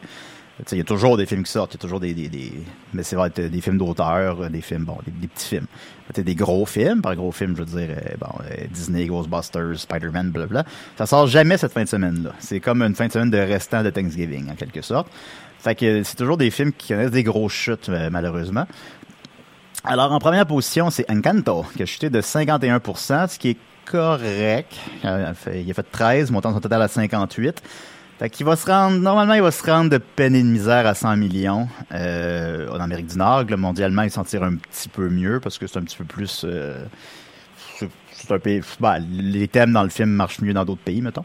[0.71, 2.53] Il y a toujours des films qui sortent, il y a toujours des, des, des
[2.93, 5.67] mais c'est vrai, des films d'auteur, euh, des films, bon, des, petits films.
[6.15, 10.65] Des gros films, par gros films, je veux dire, bon, euh, Disney, Ghostbusters, Spider-Man, blablabla.
[10.99, 12.33] Ça sort jamais cette fin de semaine-là.
[12.39, 15.09] C'est comme une fin de semaine de restant de Thanksgiving, en quelque sorte.
[15.59, 18.67] Fait que c'est toujours des films qui connaissent des grosses chutes, malheureusement.
[19.85, 24.73] Alors, en première position, c'est Encanto, qui a chuté de 51% ce qui est correct.
[25.05, 27.63] Euh, Il a fait, il a fait 13, montant son total à 58.
[28.19, 30.87] Fait qu'il va se rendre, normalement, il va se rendre de peine et de misère
[30.87, 33.45] à 100 millions euh, en Amérique du Nord.
[33.49, 36.05] Là, mondialement, il s'en tire un petit peu mieux parce que c'est un petit peu
[36.05, 36.43] plus...
[36.45, 36.85] euh,
[37.79, 38.61] c'est- c'est un pays...
[38.79, 41.25] ben, les thèmes dans le film marchent mieux dans d'autres pays, mettons.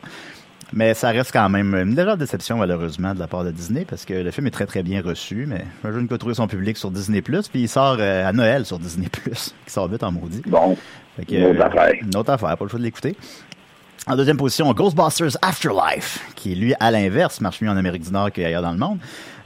[0.73, 4.05] Mais ça reste quand même une légère déception, malheureusement, de la part de Disney, parce
[4.05, 6.77] que le film est très, très bien reçu, mais imagine qu'il a trouvé son public
[6.77, 9.07] sur Disney+, puis il sort euh, à Noël sur Disney+,
[9.65, 10.41] qui sort vite en maudit.
[10.45, 10.77] Bon,
[11.27, 11.93] que, une autre affaire.
[12.01, 13.15] Une autre affaire, pas le choix de l'écouter.
[14.09, 18.31] En deuxième position, Ghostbusters Afterlife, qui lui, à l'inverse, marche mieux en Amérique du Nord
[18.31, 18.99] qu'ailleurs dans le monde.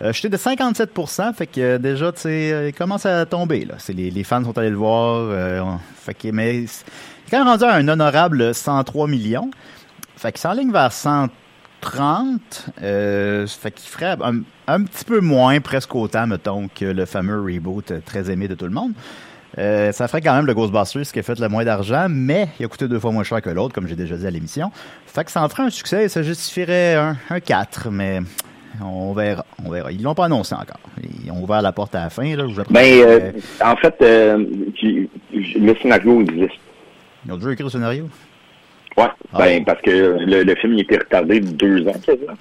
[0.03, 0.91] Euh, de 57
[1.35, 3.75] fait que euh, déjà, tu sais, euh, il commence à tomber, là.
[3.89, 5.63] Les, les fans sont allés le voir, euh,
[5.95, 6.85] fait que, mais c'est
[7.31, 9.49] quand même rendu à un honorable 103 millions.
[10.21, 10.91] Fait qu'il s'enligne vers
[11.81, 17.05] 130, euh, fait qu'il ferait un, un petit peu moins, presque autant, mettons, que le
[17.05, 18.91] fameux reboot euh, très aimé de tout le monde.
[19.57, 22.65] Euh, ça ferait quand même le Ghostbusters qui a fait le moins d'argent, mais il
[22.65, 24.71] a coûté deux fois moins cher que l'autre, comme j'ai déjà dit à l'émission.
[25.07, 28.19] Fait que ça en ferait un succès et ça justifierait un, un 4, mais
[28.81, 29.91] on verra, on verra.
[29.91, 30.79] Ils l'ont pas annoncé encore.
[31.25, 32.45] Ils ont ouvert la porte à la fin, là.
[32.47, 33.31] je Ben, euh,
[33.65, 36.59] en fait, euh, tu- le scénario existe.
[37.25, 38.07] Ils ont déjà écrit le scénario?
[39.03, 42.33] Ouais, Ah ben, parce que le, le film il était retardé de deux ans, quasiment.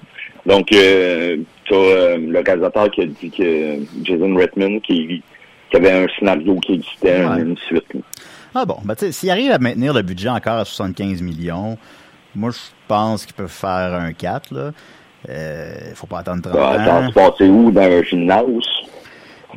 [0.45, 1.37] Donc, euh,
[1.69, 5.21] t'as euh, le réalisateur qui a dit que Jason Redmond, qui,
[5.69, 7.41] qui avait un scénario qui existait, Ouais.
[7.41, 7.93] une suite.
[7.93, 7.99] là.
[8.55, 11.77] Ah bon, ben tu sais, s'ils arrivent à maintenir le budget encore à 75 millions,
[12.35, 14.71] moi je pense qu'ils peuvent faire un 4, là.
[15.29, 17.07] Euh, faut pas attendre 30 Ah, ans.
[17.09, 17.71] Se passer où?
[17.71, 18.43] Dans un gymnase?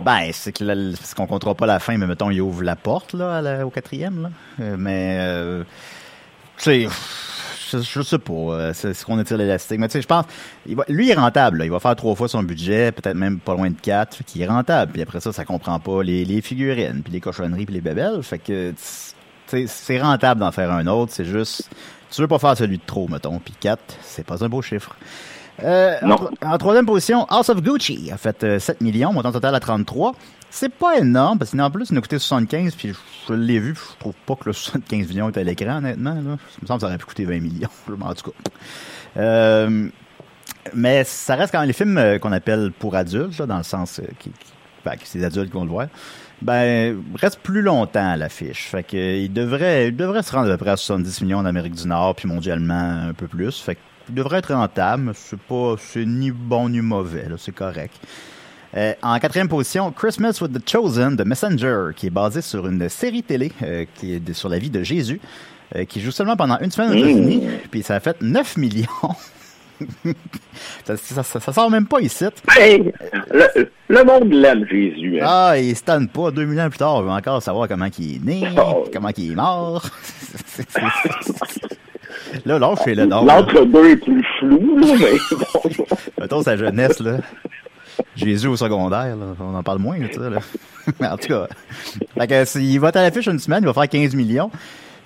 [0.04, 2.76] Ben, c'est que là, c'est qu'on comptera pas la fin, mais mettons, il ouvre la
[2.76, 4.22] porte là, à la- au quatrième.
[4.24, 4.28] Là.
[4.60, 5.62] Euh, mais, euh,
[6.64, 6.88] tu
[7.70, 9.78] sais, je, sais pas, euh, c'est ce qu'on étire l'élastique.
[9.80, 10.24] Mais tu sais, je pense,
[10.66, 11.58] il va- lui il est rentable.
[11.58, 11.64] là.
[11.64, 14.42] Il va faire trois fois son budget, peut-être même pas loin de quatre, fait qu'il
[14.42, 14.92] est rentable.
[14.92, 18.22] Puis après ça, ça comprend pas les, les figurines, puis les cochonneries, puis les bébelles.
[18.22, 18.76] Fait que, tu
[19.46, 21.12] sais, c'est rentable d'en faire un autre.
[21.14, 21.68] C'est juste,
[22.10, 23.38] tu veux pas faire celui de trop, mettons.
[23.38, 24.94] Puis quatre, c'est pas un beau chiffre.
[25.62, 26.16] Euh, en, Non.
[26.16, 29.60] tro- en troisième position, House of Gucci a fait euh, 7 millions, montant total à
[29.60, 30.14] 33.
[30.56, 32.92] C'est pas énorme, parce qu'en plus, il nous a coûté 75, puis
[33.28, 36.14] je, l'ai vu, puis je trouve pas que le 75 millions est à l'écran, honnêtement.
[36.14, 36.36] Là.
[36.48, 37.68] Ça me semble que ça aurait pu coûter 20 millions,
[38.00, 38.36] en tout cas.
[39.16, 39.88] Euh,
[40.72, 43.64] mais ça reste quand même les films euh, qu'on appelle pour adultes, là, dans le
[43.64, 44.30] sens euh, qui,
[44.84, 45.88] ben, que c'est les adultes qui vont le voir.
[46.40, 48.68] Ben, reste plus longtemps à l'affiche.
[48.68, 51.46] Fait que, il devrait, il devrait se rendre à peu près à 70 millions en
[51.46, 53.60] Amérique du Nord, puis mondialement un peu plus.
[53.60, 55.14] Fait qu'il devrait être rentable.
[55.16, 57.98] C'est pas, c'est ni bon ni mauvais, c'est correct.
[58.76, 62.88] Euh, en quatrième position, Christmas with the Chosen de Messenger, qui est basé sur une
[62.88, 65.20] série télé euh, qui est de- sur la vie de Jésus,
[65.76, 68.86] euh, qui joue seulement pendant une semaine aux États-Unis, puis ça a fait 9 millions.
[70.84, 72.24] ça, ça, ça- ça sort même pas ici.
[72.56, 72.92] Hey,
[73.32, 75.20] le, le monde l'aime, Jésus.
[75.20, 75.26] hein.
[75.28, 76.30] Ah, il se tanne pas.
[76.32, 78.84] 2000 ans plus tard, on veut encore savoir comment il est né, Oh.
[78.92, 79.84] comment il est mort.
[80.46, 83.04] C'est- c'est- là, je fais le.
[83.06, 85.36] L'entre-deux est plus flou, là, mais
[85.76, 85.86] bon.
[86.20, 87.18] Mettons sa jeunesse, là.
[88.16, 89.26] Jésus au secondaire, là.
[89.40, 90.38] On en parle moins, là, tu sais, là.
[91.00, 91.46] Mais en tout cas.
[92.18, 94.50] Fait que, c'est- il va être à l'affiche une semaine, il va faire 15 millions.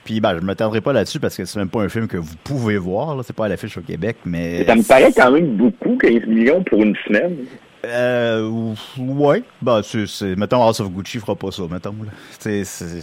[0.05, 2.17] Puis, ben, je me tarderai pas là-dessus parce que c'est même pas un film que
[2.17, 3.23] vous pouvez voir, là.
[3.27, 4.65] C'est pas à l'affiche au Québec, mais.
[4.65, 7.37] Ça me paraît quand même beaucoup, 15 millions pour une semaine.
[7.85, 9.43] Euh, ouais.
[9.63, 12.11] Bah, c'est, c'est, mettons, House of Gucci fera pas ça, mettons, là.
[12.39, 13.01] C'est, c'est,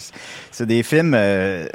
[0.51, 1.65] c'est des films, euh,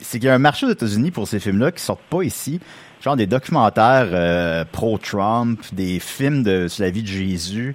[0.00, 2.60] c'est qu'il y a un marché aux États-Unis pour ces films-là qui sortent pas ici.
[3.02, 7.74] Genre des documentaires, euh, pro-Trump, des films de, sur la vie de Jésus.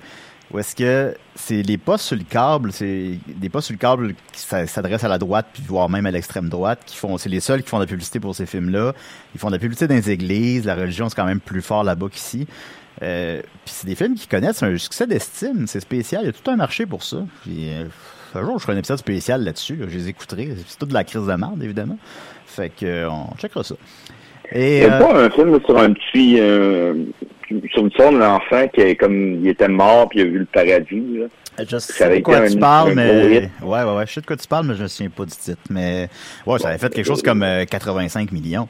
[0.51, 4.13] Ou est-ce que c'est les postes sur le câble, c'est des postes sur le câble
[4.31, 7.29] qui s'a- s'adressent à la droite, puis voire même à l'extrême droite, qui font, c'est
[7.29, 8.93] les seuls qui font de la publicité pour ces films-là.
[9.33, 11.83] Ils font de la publicité dans les églises, la religion c'est quand même plus fort
[11.83, 12.45] là-bas qu'ici.
[13.01, 16.33] Euh, puis c'est des films qui connaissent un succès d'estime, c'est spécial, il y a
[16.33, 17.17] tout un marché pour ça.
[17.49, 17.85] Euh,
[18.35, 19.77] Un jour, je ferai un épisode spécial là-dessus.
[19.77, 19.85] là.
[19.89, 20.55] Je les écouterai.
[20.67, 21.97] C'est toute de la crise de merde, évidemment.
[22.45, 23.75] Fait que, euh, on checkera ça.
[24.51, 26.37] Et, Il y a euh, pas un film sur un petit...
[26.39, 26.93] euh,
[27.71, 29.39] sur une sorte d'enfant qui est comme...
[29.41, 31.25] Il était mort puis il a vu le paradis, là.
[31.69, 33.49] Je sais de quoi été tu un- parles, un mais.
[33.61, 34.05] Ouais, ouais, ouais.
[34.07, 35.61] Je sais de quoi tu parles, mais je me souviens pas du titre.
[35.69, 36.09] Mais.
[36.45, 38.67] Ouais, ça avait fait quelque chose comme euh, 85 millions.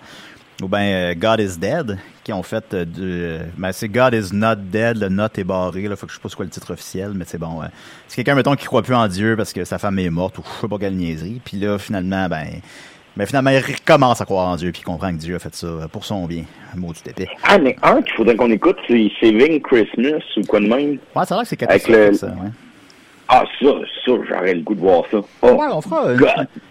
[0.61, 3.01] Ou bien euh, God is Dead, qui ont fait euh, du.
[3.01, 5.95] euh, Ben, c'est God is not dead, le not est barré, là.
[5.95, 7.59] Faut que je sais pas c'est quoi le titre officiel, mais c'est bon.
[8.07, 10.43] C'est quelqu'un, mettons, qui croit plus en Dieu parce que sa femme est morte ou
[10.57, 11.41] je sais pas quelle niaiserie.
[11.43, 12.45] Puis là, finalement, ben.
[13.17, 15.56] Ben, finalement, il recommence à croire en Dieu puis il comprend que Dieu a fait
[15.56, 16.43] ça pour son bien.
[16.75, 17.30] Un mot du épée.
[17.43, 20.97] Ah, mais un qu'il faudrait qu'on écoute, c'est Saving Christmas ou quoi de même.
[21.15, 22.49] Ouais, a l'air que c'est Avec catastrophique, le- ça, ouais.
[23.28, 23.67] Ah, ça,
[24.06, 25.17] ça, j'aurais le goût de voir ça.
[25.41, 26.28] Oh, Ouais, on fera une,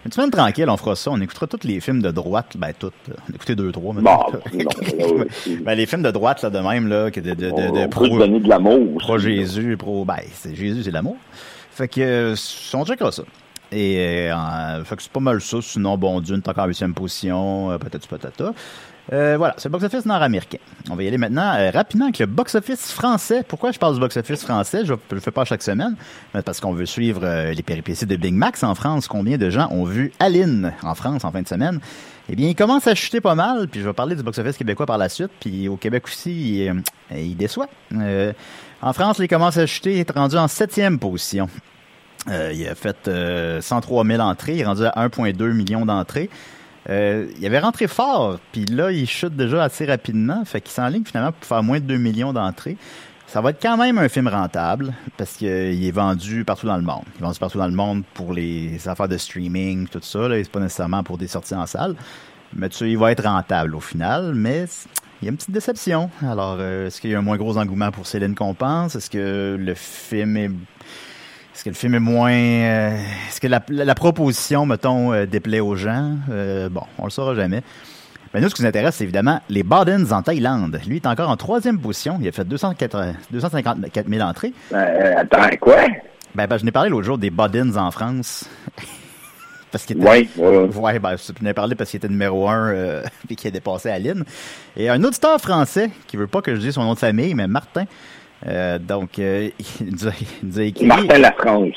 [0.06, 1.10] une semaine tranquille, on fera ça.
[1.10, 2.92] On écoutera tous les films de droite, ben toutes.
[3.08, 3.14] là.
[3.28, 3.92] On a écouté deux, trois.
[3.94, 4.28] Bon, maintenant.
[4.52, 5.56] non, là, ouais.
[5.62, 7.86] ben, les films de droite, là, de même, là, que de, de, de, on, de
[7.88, 8.98] pro, donner de l'amour.
[8.98, 9.18] pro.
[9.18, 11.16] Jésus, pro, ben, c'est Jésus, c'est l'amour.
[11.72, 12.34] Fait que, euh,
[12.74, 13.24] on checkera ça.
[13.72, 15.58] Et, euh, que c'est pas mal ça.
[15.60, 18.52] Sinon, bon, Dune, t'es encore en huitième position, peut-être patata.
[19.12, 20.58] Euh, voilà, c'est le box-office nord-américain.
[20.90, 23.42] On va y aller maintenant euh, rapidement avec le box-office français.
[23.46, 24.84] Pourquoi je parle du box-office français?
[24.84, 25.94] Je ne le fais pas chaque semaine.
[26.44, 29.06] Parce qu'on veut suivre euh, les péripéties de Big Max en France.
[29.06, 31.80] Combien de gens ont vu Aline en France en fin de semaine?
[32.30, 34.86] Eh bien, il commence à chuter pas mal, puis je vais parler du box-office québécois
[34.86, 36.74] par la suite, puis au Québec aussi, il, euh,
[37.14, 37.68] il déçoit.
[38.80, 41.50] En France, il commence à chuter, il est rendu en septième position.
[42.28, 46.30] Euh, il a fait euh, 103 000 entrées, il est rendu à 1,2 million d'entrées.
[46.90, 51.04] Euh, il avait rentré fort, puis là, il chute déjà assez rapidement, fait qu'il s'enligne
[51.04, 52.76] finalement pour faire moins de 2 millions d'entrées.
[53.26, 55.48] Ça va être quand même un film rentable, parce qu'il
[55.84, 57.04] est vendu partout dans le monde.
[57.16, 60.28] Il est vendu partout dans le monde pour les affaires de streaming, tout ça.
[60.28, 61.96] Là, c'est pas nécessairement pour des sorties en salle.
[62.54, 64.66] Mais tu sais, il va être rentable au final, mais
[65.20, 66.10] il y a une petite déception.
[66.22, 68.94] Alors, euh, est-ce qu'il y a un moins gros engouement pour Céline qu'on pense?
[68.94, 70.50] Est-ce que le film est
[71.54, 72.32] est-ce que le film est moins.
[72.32, 72.96] euh,
[73.28, 76.16] Est-ce que la, la- proposition, mettons, euh, déplaît aux gens?
[76.30, 77.62] Euh, bon, on le saura jamais.
[78.32, 80.80] Mais nous, ce qui nous intéresse, c'est évidemment les Badens en Thaïlande.
[80.88, 82.18] Lui est encore en troisième position.
[82.20, 84.52] Il a fait 204 254 000 entrées.
[84.72, 85.76] Euh, attends, quoi?
[86.34, 88.48] Ben, ben, je n'ai parlé l'autre jour des Badens en France.
[89.70, 90.08] parce qu'il était...
[90.08, 90.98] Ouais, ouais, ouais.
[90.98, 94.24] Ben, je n'ai parlé parce qu'il était numéro un euh, et qu'il a dépassé Aline.
[94.76, 97.46] Et un auditeur français qui veut pas que je dise son nom de famille, mais
[97.46, 97.84] Martin.
[98.46, 100.86] Euh, donc, euh, il, nous a, il nous a écrit.
[100.86, 101.72] Martin La France.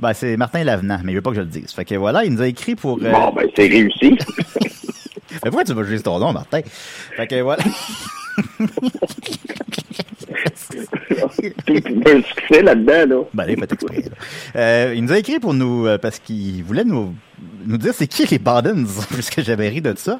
[0.00, 1.72] Ben, c'est Martin Lavenant, mais il veut pas que je le dise.
[1.72, 2.98] Fait que voilà, il nous a écrit pour.
[3.02, 4.16] euh, Bon, ben, c'est réussi.
[5.44, 6.60] Mais pourquoi tu vas juste ton nom, Martin?
[7.16, 7.62] Fait que voilà.
[12.08, 13.22] un succès là-dedans, là.
[13.34, 14.02] Ben, il fait exprès.
[14.02, 14.16] là.
[14.56, 17.14] Euh, il nous a écrit pour nous, euh, parce qu'il voulait nous,
[17.66, 20.16] nous dire c'est qui les Badens, puisque j'avais ri de ça.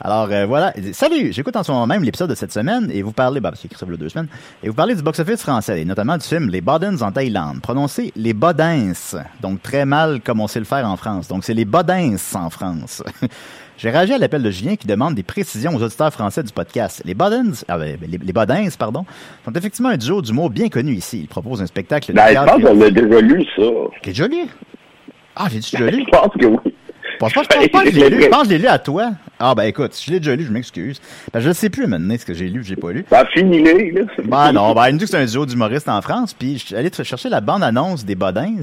[0.00, 0.72] Alors, euh, voilà.
[0.92, 3.60] Salut, j'écoute en ce moment même l'épisode de cette semaine, et vous parlez, ben, parce
[3.60, 4.28] qu'il écrit ça il y a deux semaines,
[4.62, 8.12] et vous parlez du box-office français, et notamment du film Les Badens en Thaïlande, prononcé
[8.16, 8.92] Les Bodins,
[9.40, 11.28] donc très mal comme on sait le faire en France.
[11.28, 13.02] Donc, c'est Les Bodins en France.
[13.78, 17.02] J'ai réagi à l'appel de Julien qui demande des précisions aux auditeurs français du podcast.
[17.04, 19.04] Les Bodens, ah ben, les, les Bodins, pardon,
[19.44, 21.20] sont effectivement un duo d'humour bien connu ici.
[21.20, 23.62] Ils proposent un spectacle de Ben, je pense qu'on a déjà lu ça.
[24.02, 24.46] T'es déjà lu?
[25.34, 26.04] Ah, j'ai dit déjà lu?
[26.06, 26.56] Je pense que oui.
[27.12, 28.22] Je pense pas, je pense pas que je l'ai lu.
[28.22, 29.10] Je pense que je l'ai lu à toi.
[29.38, 31.00] Ah, ben écoute, si je l'ai déjà lu, je m'excuse.
[31.32, 33.04] Ben, je ne sais plus maintenant ce que j'ai lu que j'ai pas lu.
[33.10, 34.02] Ben, finis-les, là.
[34.24, 36.66] Ben non, ben, il nous dit que c'est un duo d'humoristes en France, puis je
[36.66, 38.62] suis allé te chercher la bande-annonce des Bodins.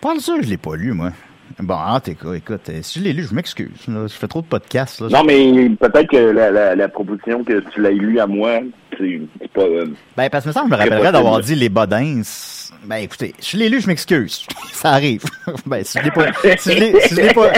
[0.00, 1.10] Pas sûr que je l'ai pas lu, moi.
[1.58, 3.86] Bon, en tout cas, écoute, euh, si je l'ai lu, je m'excuse.
[3.86, 4.06] là.
[4.06, 5.00] Je fais trop de podcasts.
[5.00, 5.08] Là.
[5.10, 8.60] Non, mais peut-être que la, la, la proposition que tu l'as lue à moi,
[8.98, 9.20] c'est
[9.54, 9.60] pas...
[9.62, 12.22] euh, Ben, parce que me semble, je me rappellerais d'avoir dit les Bodins.
[12.84, 14.46] Ben, écoutez, si je l'ai lu, je m'excuse.
[14.72, 15.22] Ça arrive.
[15.66, 16.26] ben, si je l'ai pas,
[16.58, 17.52] si je l'ai, si je l'ai pas,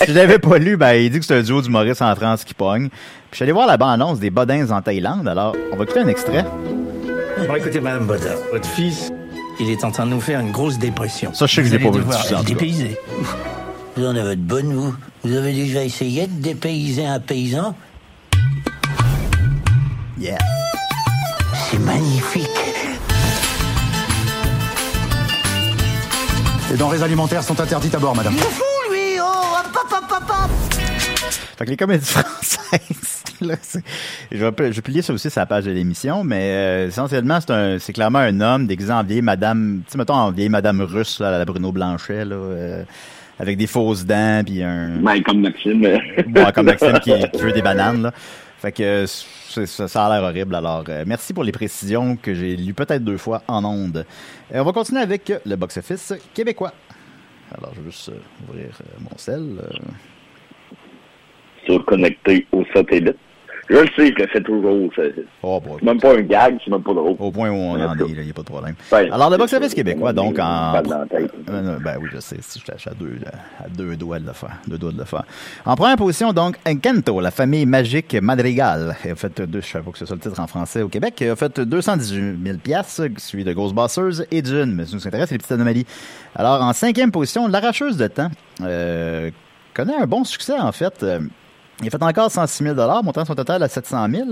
[0.00, 2.44] si je l'avais pas lu, ben, il dit que c'est un duo d'humoristes en France
[2.44, 2.88] qui pogne.
[2.88, 2.98] Puis
[3.32, 5.28] je suis allé voir la bande-annonce des Bodins en Thaïlande.
[5.28, 6.44] Alors, on va écouter un extrait.
[7.46, 9.12] Bon, écoutez, Madame Bodin, votre fils,
[9.60, 11.32] il est en train de nous faire une grosse dépression.
[11.34, 12.42] Ça, je sais que le tout cas.
[12.42, 12.96] dépayser.
[13.96, 14.94] Vous en avez de bonnes, vous.
[15.22, 17.74] Vous avez déjà essayé de dépayser un paysan?
[20.18, 20.38] Yeah.
[21.70, 22.48] C'est magnifique.
[26.70, 28.34] Les denrées alimentaires sont interdites à bord, madame.
[28.34, 30.50] fou, lui Oh, hop, hop, hop, hop, hop
[31.56, 33.54] Fait que les comédies françaises, là,
[34.30, 37.38] je vais, je vais publier ça aussi sur la page de l'émission, mais euh, essentiellement,
[37.78, 41.20] c'est clairement un homme déguisé en vieille madame, tu sais, mettons en vieille madame russe,
[41.20, 42.84] là, à la Bruno Blanchet, là, euh,
[43.38, 44.98] avec des fausses dents, puis un...
[45.00, 45.86] ben, comme Maxime.
[46.28, 48.12] Bon, comme Maxime qui, qui veut des bananes, là.
[48.58, 50.54] Fait que ça, ça a l'air horrible.
[50.54, 54.06] Alors, euh, merci pour les précisions que j'ai lues peut-être deux fois en ondes.
[54.50, 56.72] On va continuer avec le box-office québécois.
[57.58, 58.10] Alors, je vais juste
[58.48, 58.70] ouvrir
[59.00, 59.60] mon sel.
[61.68, 61.72] Euh.
[61.72, 63.16] Sur connecté au satellite.
[63.68, 64.90] Je le sais, le fais toujours.
[64.94, 67.16] C'est Oh, c'est même pas un gag, c'est même pas drôle.
[67.18, 68.74] Au point où on en est, il n'y a pas de problème.
[68.92, 70.82] Alors, le box-office québécois, donc, en...
[70.82, 73.18] Non, ben oui, je sais, si je suis à deux,
[73.58, 74.56] à deux doigts de le faire.
[74.68, 75.24] Deux doigts de le faire.
[75.64, 78.96] En première position, donc, Encanto, la famille magique Madrigal.
[79.02, 81.22] A fait deux, je sais pas que c'est ça le titre en français au Québec,
[81.22, 84.74] a fait 218 000 piastres, suivi de Ghostbusters et Dune.
[84.74, 85.86] Mais ce qui nous intéresse, c'est les petites anomalies.
[86.34, 88.30] Alors, en cinquième position, L'arracheuse de temps,
[88.62, 89.30] euh,
[89.72, 91.04] connaît un bon succès, en fait.
[91.80, 94.28] Il a fait encore 106 000 montant son total à 700 000.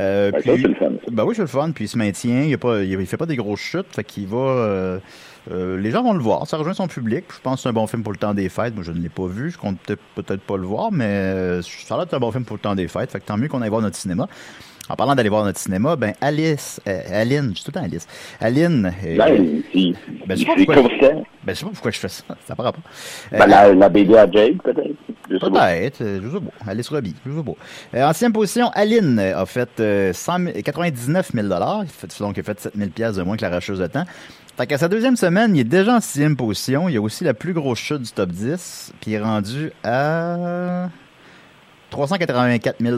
[0.00, 0.90] Euh, Ben, puis- ça, le fun.
[1.10, 3.16] ben oui, c'est le fun, puis il se maintient, il, a pas, il, il fait
[3.16, 4.36] pas des grosses chutes, fait qu'il va...
[4.36, 4.98] euh,
[5.50, 7.24] euh, les gens vont le voir, ça rejoint son public.
[7.34, 8.74] Je pense que c'est un bon film pour le temps des fêtes.
[8.74, 11.62] Moi, je ne l'ai pas vu, je compte peut-être peut-être pas le voir, mais euh,
[11.62, 13.48] ça a l'air un bon film pour le temps des fêtes, fait que tant mieux
[13.48, 14.26] qu'on aille voir notre cinéma.
[14.88, 17.84] En parlant d'aller voir notre cinéma, ben Alice, euh, Aline, je suis tout le temps
[17.84, 18.06] Alice.
[18.40, 19.62] Aline, euh, Ben,
[20.26, 21.24] ben, je sais pas pourquoi, constant.
[21.42, 22.82] ben, je sais pas pourquoi je fais ça, ça par rapport.
[23.32, 24.94] Ben, la, la BD à Jake, peut-être.
[25.40, 25.50] Pas.
[25.50, 26.70] Peut-être, euh, je sais pas.
[26.70, 27.52] Alice Robbie, je sais pas.
[27.98, 31.46] Euh, en sixième position, Aline euh, a fait euh, 100 000 99 000
[31.82, 33.86] il fait, Donc, il a fait 7 000 piastres de moins que la racheuse de
[33.86, 34.04] temps.
[34.56, 36.88] Fait qu'à sa deuxième semaine, il est déjà en sixième position.
[36.88, 38.92] Il a aussi la plus grosse chute du top 10.
[39.00, 40.88] Puis il est rendu à
[41.90, 42.96] 384 000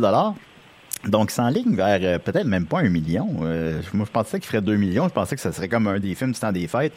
[1.09, 3.29] donc, en ligne vers euh, peut-être même pas un million.
[3.43, 5.09] Euh, moi, je pensais qu'il ferait 2 millions.
[5.09, 6.93] Je pensais que ça serait comme un des films du temps des fêtes.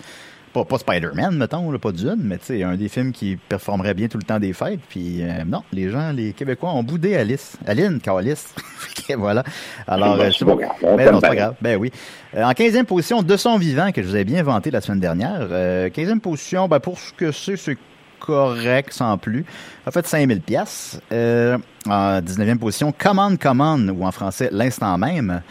[0.51, 3.93] Pas, pas Spider-Man, mettons, là, pas Dune, mais tu sais, un des films qui performerait
[3.93, 4.79] bien tout le temps des fêtes.
[4.89, 7.55] Puis euh, non, les gens, les Québécois ont boudé Alice.
[7.67, 8.55] Aline, Alice.
[9.15, 9.43] voilà.
[9.87, 10.55] Alors, Ben, euh, c'est pas.
[10.55, 10.71] grave.
[10.97, 11.55] Ben non, c'est pas grave.
[11.61, 11.91] Ben oui.
[12.35, 14.99] Euh, en 15e position, De son vivant, que je vous ai bien vanté la semaine
[14.99, 15.37] dernière.
[15.51, 17.77] Euh, 15e position, ben, pour ce que c'est, c'est
[18.19, 19.45] correct sans plus.
[19.85, 20.99] A fait 5000 pièces.
[21.11, 25.41] Euh, en 19e position, Commande Commande, ou en français, L'instant même.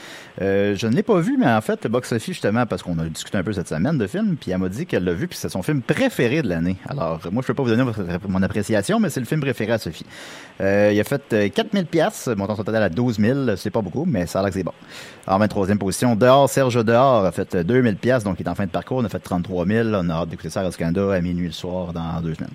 [0.40, 3.04] Euh, je ne l'ai pas vu, mais en fait, Box Sophie, justement, parce qu'on a
[3.04, 5.36] discuté un peu cette semaine de film, puis elle m'a dit qu'elle l'a vu, puis
[5.36, 6.76] c'est son film préféré de l'année.
[6.88, 7.90] Alors, moi, je peux pas vous donner
[8.28, 10.06] mon appréciation, mais c'est le film préféré à Sophie.
[10.60, 13.56] Euh, il a fait euh, 4000 pièces, montant son total à 12 000.
[13.56, 14.72] C'est pas beaucoup, mais ça a l'air que c'est bon.
[15.26, 18.54] En 23e position, Dehors, Serge Dehors a fait euh, 2000 pièces, donc il est en
[18.54, 18.98] fin de parcours.
[18.98, 19.88] On a fait 33 000.
[19.92, 22.50] On a hâte d'écouter ça à Radio-Canada à minuit le soir dans deux semaines.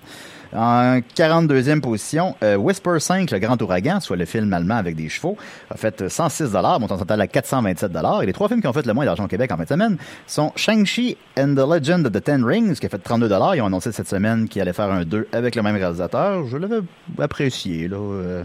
[0.55, 5.09] En 42e position, euh, Whisper 5, le grand ouragan, soit le film allemand avec des
[5.09, 5.35] chevaux,
[5.71, 8.93] a fait 106 montant total à 427 Et les trois films qui ont fait le
[8.93, 12.23] moins d'argent au Québec en fin de semaine sont Shang-Chi and the Legend of the
[12.23, 15.03] Ten Rings, qui a fait 32 Ils ont annoncé cette semaine qu'ils allaient faire un
[15.03, 16.45] 2 avec le même réalisateur.
[16.47, 16.81] Je l'avais
[17.19, 17.97] apprécié, là.
[17.97, 18.43] Euh,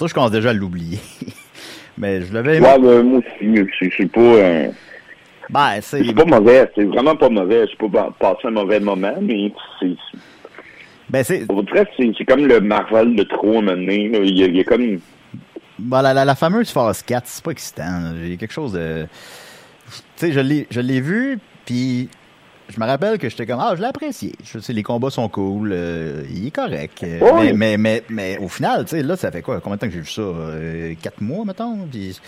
[0.00, 0.98] je je commence déjà à l'oublier.
[1.98, 2.60] Mais je l'avais.
[2.60, 4.20] Ouais, moi aussi, c'est c'est pas...
[4.20, 4.68] euh,
[5.50, 6.04] Ben, c'est...
[6.04, 7.66] c'est pas mauvais, c'est vraiment pas mauvais.
[7.66, 9.96] Je peux pas passer un mauvais moment, mais c'est...
[11.10, 11.44] Ben, c'est...
[11.46, 13.74] Dirait que c'est c'est comme le Marvel de trop à.
[14.16, 14.98] Il y a, il y a comme...
[15.78, 17.82] Bon, la, la, la fameuse phase 4, c'est pas excitant.
[18.00, 18.12] là.
[18.22, 19.06] Il y a quelque chose de.
[19.86, 22.08] Tu sais, je l'ai, je l'ai vu, puis
[22.68, 24.32] je me rappelle que j'étais comme, ah, je l'ai apprécié.
[24.44, 27.02] Je sais, les combats sont cool, euh, il est correct.
[27.02, 27.52] Euh, Oui.
[27.54, 29.60] mais, mais, mais, mais au final, tu sais, là, ça fait quoi?
[29.60, 30.20] Combien de temps que j'ai vu ça?
[30.22, 31.78] Euh, quatre mois, mettons?
[31.90, 32.20] Puis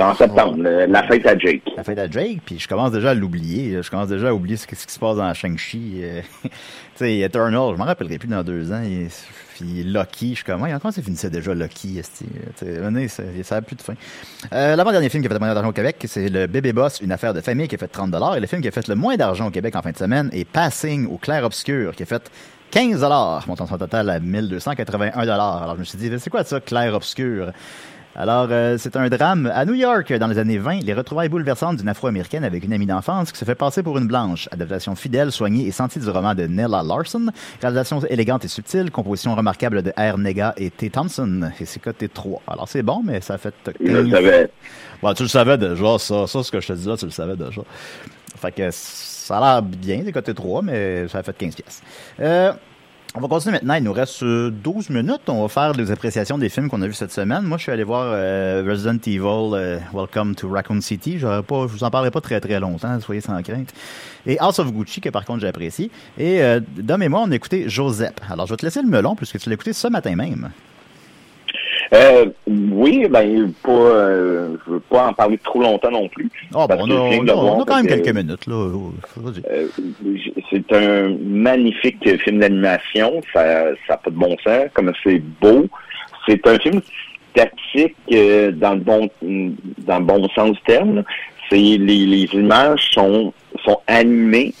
[0.00, 1.62] en septembre, la fête à Jake.
[1.76, 3.80] la fête à Drake, puis je commence déjà à l'oublier.
[3.82, 6.00] Je commence déjà à oublier ce, qui- se passe dans Shang-Chi.
[6.02, 6.50] euh, tu
[6.96, 8.82] sais, Eternal, je m'en rappellerai plus dans deux ans.
[8.82, 9.08] Et,
[9.54, 12.00] puis Lucky, je suis comme, comment ça finissait déjà Lucky?
[12.02, 12.24] sais,
[12.60, 13.94] venez, ça n'a plus de fin.
[14.52, 17.00] Euh, L'avant-dernier film qui a fait le moins d'argent au Québec, c'est le Bébé Boss,
[17.00, 18.96] une affaire de famille qui a fait 30 Et le film qui a fait le
[18.96, 22.06] moins d'argent au Québec en fin de semaine est Passing au clair obscur, qui a
[22.06, 22.30] fait
[22.72, 23.04] 15
[23.46, 27.52] montant son total à 1281 Alors je me suis dit, c'est quoi ça, clair obscur?
[28.16, 31.78] Alors, euh, c'est un drame à New York dans les années 20, les retrouvailles bouleversantes
[31.78, 34.48] d'une afro-américaine avec une amie d'enfance qui se fait passer pour une blanche.
[34.52, 37.26] Adaptation fidèle, soignée et sentie du roman de Nella Larson.
[37.60, 40.16] Réalisation élégante et subtile, composition remarquable de R.
[40.16, 40.90] Nega et T.
[40.90, 41.50] Thompson.
[41.58, 42.42] Et c'est coté 3.
[42.46, 43.54] Alors, c'est bon, mais ça fait...
[43.80, 44.50] Je le savais.
[45.02, 46.26] Bon, tu le savais déjà, ça.
[46.28, 47.62] Ça, ce que je te dis là, tu le savais déjà.
[48.36, 51.82] Fait que ça a l'air bien, c'est coté 3, mais ça a fait 15 pièces.
[52.20, 52.52] Euh,
[53.16, 53.74] on va continuer maintenant.
[53.74, 55.28] Il nous reste euh, 12 minutes.
[55.28, 57.42] On va faire des appréciations des films qu'on a vus cette semaine.
[57.42, 61.20] Moi, je suis allé voir euh, Resident Evil euh, Welcome to Raccoon City.
[61.20, 63.72] J'aurais pas, je vous en parlerai pas très très longtemps, soyez sans crainte.
[64.26, 65.92] Et House of Gucci, que par contre j'apprécie.
[66.18, 68.14] Et euh, Dom et moi, on a écouté Joseph.
[68.28, 70.50] Alors, je vais te laisser le melon, puisque tu l'as écouté ce matin même.
[71.94, 76.28] Euh, oui, ben, pas, euh, je veux pas en parler trop longtemps non plus.
[76.54, 78.46] Ah, bon, on, a, on a- on a quand même que- quelques minutes.
[78.46, 78.68] Là.
[79.16, 79.42] Vas-y.
[79.50, 79.68] Euh,
[80.50, 83.20] c'est un magnifique film d'animation.
[83.32, 84.64] Ça n'a pas de bon sens.
[84.74, 85.66] Comme c'est beau.
[86.26, 86.80] C'est un film
[87.30, 89.08] statique euh, dans le bon
[89.86, 91.04] dans le bon sens du terme.
[91.50, 93.32] C'est les, les images sont
[93.64, 94.52] sont animées,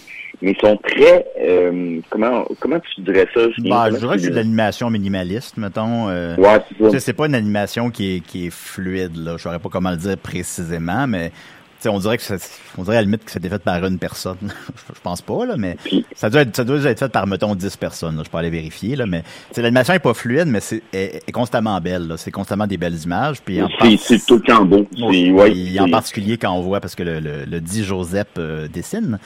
[0.44, 3.70] mais sont très euh, comment comment tu dirais ça Julien?
[3.70, 6.08] Bah, je dirais que c'est de l'animation minimaliste, mettons.
[6.10, 7.00] euh, Ouais, c'est ça.
[7.00, 9.36] c'est pas une animation qui est, qui est fluide, là.
[9.36, 12.36] Je saurais pas comment le dire précisément, mais tu sais, on dirait que ça,
[12.78, 14.36] on dirait à la limite que c'était fait par une personne.
[14.94, 15.76] je pense pas, là, mais
[16.14, 18.22] ça doit être, ça doit être fait par, mettons, 10 personnes, là.
[18.24, 19.22] Je peux aller vérifier, là, mais,
[19.56, 22.14] l'animation est pas fluide, mais c'est, est, est constamment belle.
[22.16, 23.68] C'est constamment des belles images, puis en
[23.98, 24.86] C'est tout le temps beau.
[24.98, 28.66] Ouais, puis en particulier quand on voit, parce que le, le, le dit Joseph euh,
[28.68, 29.18] dessine,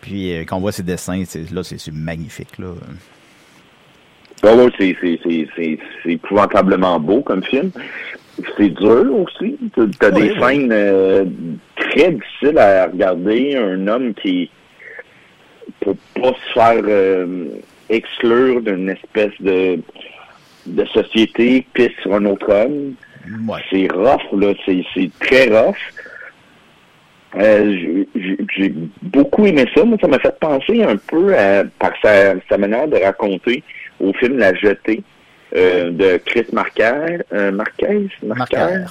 [0.00, 2.68] puis euh, quand on voit ses dessins, c'est, là, c'est, magnifique, là.
[4.44, 7.70] Ouais, c'est, c'est, c'est, c'est, c'est épouvantablement beau comme film.
[8.56, 9.56] C'est dur aussi.
[9.74, 10.40] T'as, t'as Ouais, des ouais.
[10.40, 11.24] scènes euh,
[11.76, 13.56] très difficiles à regarder.
[13.56, 14.48] Un homme qui,
[15.80, 17.46] pour pas se faire euh,
[17.88, 19.80] exclure d'une espèce de,
[20.66, 22.94] de société, pisse sur un autre homme.
[23.70, 24.54] C'est rough, là.
[24.64, 25.76] C'est, c'est très rough.
[27.36, 28.04] Euh,
[28.56, 29.84] j'ai- beaucoup aimé ça.
[29.84, 33.62] Moi, ça m'a fait penser un peu à, par sa, sa manière de raconter
[34.00, 35.02] au film La Jetée
[35.54, 37.18] euh, de Chris Marquer.
[37.32, 38.08] Euh, Marquez?
[38.22, 38.84] Marquer?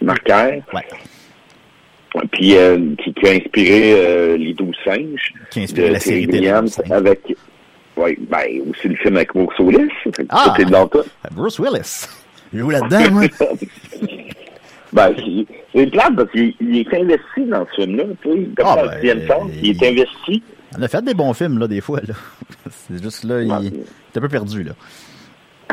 [0.00, 0.62] Marquer.
[0.72, 2.22] Ouais.
[2.32, 5.32] Puis euh, qui, qui a inspiré euh, Les Douze Singes.
[5.50, 7.20] Qui a inspiré de la série Douze avec
[7.96, 9.90] Oui, ben aussi le film avec Bruce Willis.
[10.28, 10.54] Ah!
[11.32, 12.06] Bruce Willis.
[12.52, 13.24] Il joue là-dedans, moi.
[14.92, 15.14] Ben,
[15.72, 18.04] c'est- plate parce qu'il il est investi dans ce film-là.
[18.22, 20.42] Comme Ah, dans ben, le il est investi.
[20.78, 22.14] On a fait des bons films, là, des fois, là.
[22.70, 24.72] C'est juste, là, il est un peu perdu, là.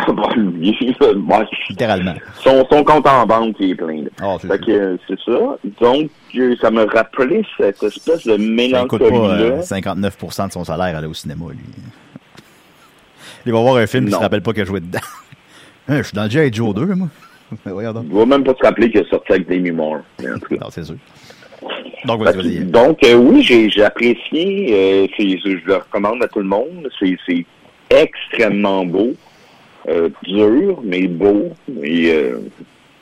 [0.07, 1.45] Ouais.
[1.70, 2.13] Littéralement.
[2.43, 4.03] Son, son compte en banque il est plein.
[4.03, 4.09] Là.
[4.22, 5.57] Ah, c'est fait que c'est ça.
[5.82, 8.38] Donc, euh, ça me rappelait cette espèce de
[8.72, 9.39] Ça coûte pas mélancolie-là.
[9.39, 11.59] euh, 59% de son salaire aller au cinéma, lui.
[13.45, 14.99] Il va voir un film, il se rappelle pas qu'il a joué dedans.
[15.89, 16.51] Hein, Je suis dans G.I.
[16.53, 17.07] Joe 2, moi.
[17.66, 18.06] Donc.
[18.10, 20.00] Il va même pas se rappeler qu'il est sorti avec Demi Moore.
[20.22, 20.95] Non, c'est sûr.
[22.06, 25.08] Donc, euh, oui, j'ai apprécié.
[25.08, 26.89] euh, je le recommande à tout le monde.
[27.00, 27.45] C'est
[27.89, 29.14] extrêmement beau.
[29.89, 31.52] Euh, dur, mais beau.
[31.82, 32.14] Et,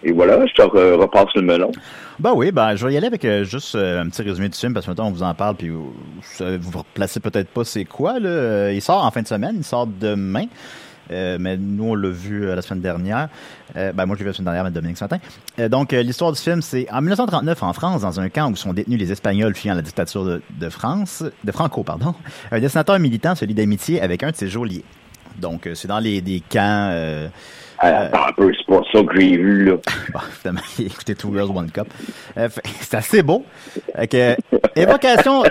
[0.03, 1.71] et voilà, je te re- repasse le melon.
[2.19, 4.85] Ben oui, ben je vais y aller avec juste un petit résumé du film parce
[4.85, 5.93] que maintenant on vous en parle puis vous,
[6.39, 8.71] vous vous replacez peut-être pas c'est quoi là.
[8.71, 10.45] Il sort en fin de semaine, il sort demain.
[11.11, 13.29] Euh, mais nous, on l'a vu euh, la semaine dernière.
[13.75, 15.19] Euh, ben, moi, je l'ai vu la semaine dernière, mais Dominique ce matin.
[15.59, 18.55] Euh, donc, euh, l'histoire du film, c'est en 1939, en France, dans un camp où
[18.55, 22.15] sont détenus les Espagnols fuyant la dictature de, de France, de Franco, pardon,
[22.51, 24.83] un dessinateur militant se lie d'amitié avec un de ses geôliers.
[25.39, 26.89] Donc, euh, c'est dans les des camps...
[26.91, 27.27] Euh,
[27.77, 29.75] Attends un peu, c'est pas ça que j'ai vu, là.
[30.13, 31.87] Bon, évidemment, écoutez Two Girls, One Cup.
[32.37, 32.47] Euh,
[32.79, 33.45] c'est assez beau.
[34.09, 34.35] Que,
[34.75, 35.43] évocation,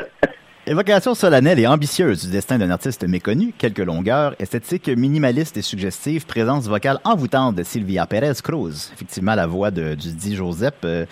[0.67, 6.25] évocation solennelle et ambitieuse du destin d'un artiste méconnu, quelques longueurs, esthétique minimaliste et suggestive,
[6.27, 8.91] présence vocale envoûtante de Sylvia Perez Cruz.
[8.95, 11.05] Effectivement, la voix de, du dit Joseph euh,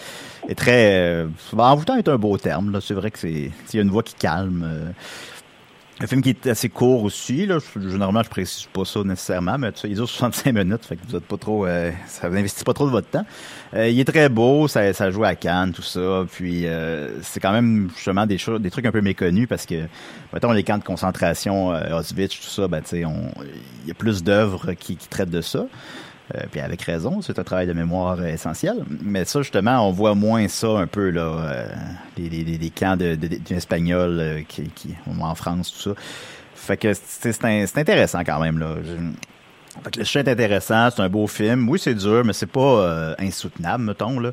[0.48, 1.03] est très...
[1.03, 2.80] Euh, envoûtant est un beau terme.
[2.80, 4.64] C'est vrai que c'est y a une voix qui calme.
[4.64, 4.90] euh,
[6.01, 7.47] un film qui est assez court aussi.
[7.47, 7.59] Là.
[7.76, 11.24] Généralement, je précise pas ça nécessairement, mais il dure 65 minutes, fait que vous êtes
[11.24, 13.24] pas trop, euh, ça vous investit pas trop de votre temps.
[13.74, 16.24] Euh, il est très beau, ça, ça joue à Cannes, tout ça.
[16.30, 19.86] Puis euh, c'est quand même justement des choses, des trucs un peu méconnus parce que,
[20.32, 23.95] mettons les camps de concentration, euh, Auschwitz, tout ça, ben tu sais, il y a
[23.95, 25.66] plus d'œuvres qui, qui traitent de ça.
[26.35, 28.85] Euh, puis avec raison, c'est un travail de mémoire essentiel.
[29.03, 31.66] Mais ça, justement, on voit moins ça un peu, là, euh,
[32.16, 34.70] les, camps de, de, d'Espagnols euh, qui,
[35.20, 36.01] en France, tout ça.
[36.55, 37.45] Fait que c'est,
[37.76, 38.76] intéressant quand même, là.
[39.83, 41.68] Fait que le chien est intéressant, c'est un beau film.
[41.68, 44.30] Oui, c'est dur, mais c'est pas euh, insoutenable, mettons, là.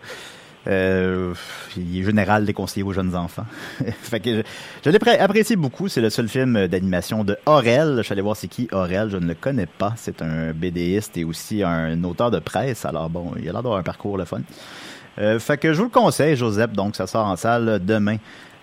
[0.70, 1.34] Euh,
[1.76, 3.46] il est général déconseillé aux jeunes enfants.
[4.02, 4.42] fait que je,
[4.86, 5.88] je l'ai pré- apprécié beaucoup.
[5.88, 7.96] C'est le seul film d'animation de Aurel.
[7.98, 9.10] Je suis allé voir c'est qui Aurel.
[9.10, 9.94] Je ne le connais pas.
[9.96, 12.86] C'est un BDiste et aussi un auteur de presse.
[12.86, 14.42] Alors bon, il a l'air d'avoir un parcours le fun.
[15.18, 16.72] Euh, fait que je vous le conseille, Joseph.
[16.74, 18.18] Donc ça sort en salle demain.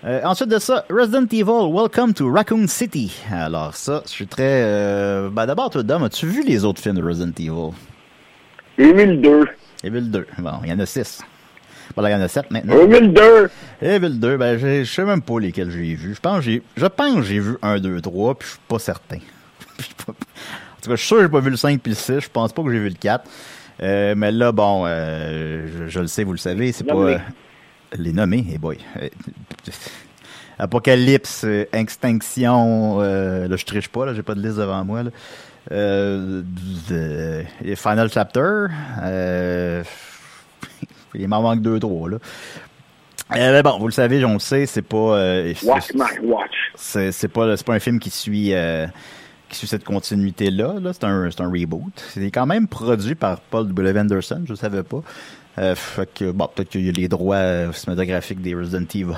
[0.05, 3.11] Euh, ensuite de ça, Resident Evil, Welcome to Raccoon City.
[3.31, 4.61] Alors ça, je suis très...
[4.63, 5.29] Euh...
[5.31, 7.73] Ben d'abord, toi, Dom, as-tu vu les autres films de Resident Evil?
[8.77, 9.45] Evil 2.
[9.83, 10.27] Evil 2.
[10.37, 11.23] Bon, il y en a 6.
[11.95, 12.75] Bon, là, il y en a 7 maintenant.
[12.77, 13.49] Evil 2!
[13.81, 16.15] Evil 2, ben, je sais même pas lesquels j'ai vus.
[16.15, 18.61] Je pense que j'ai, je pense que j'ai vu 1, 2, 3, puis je suis
[18.67, 19.19] pas certain.
[20.77, 22.19] En tout cas, je suis sûr que j'ai pas vu le 5 puis le 6.
[22.19, 23.27] Je pense pas que j'ai vu le 4.
[23.81, 26.95] Euh, mais là, bon, euh, je, je le sais, vous le savez, c'est pas...
[26.95, 27.17] Euh,
[27.97, 28.77] les nommer, eh boy.
[29.01, 29.09] Euh,
[30.59, 35.11] Apocalypse, Extinction, là, je triche pas, là, j'ai pas de liste devant moi, là.
[37.63, 38.67] Et Final Chapter,
[41.17, 42.17] il m'en manque deux, trois, là.
[43.35, 45.17] Euh, mais bon, vous le savez, on le sait, c'est pas...
[45.17, 46.71] euh, Watch my watch.
[46.75, 48.87] c'est c'est pas c'est pas un film qui suit euh,
[49.49, 50.75] qui suit cette continuité là.
[50.93, 51.91] C'est un c'est un reboot.
[52.13, 53.99] C'est quand même produit par Paul W.
[53.99, 55.01] Anderson je savais pas.
[55.75, 59.13] Fait que bon peut-être qu'il y a les droits cinématographiques des Resident Evil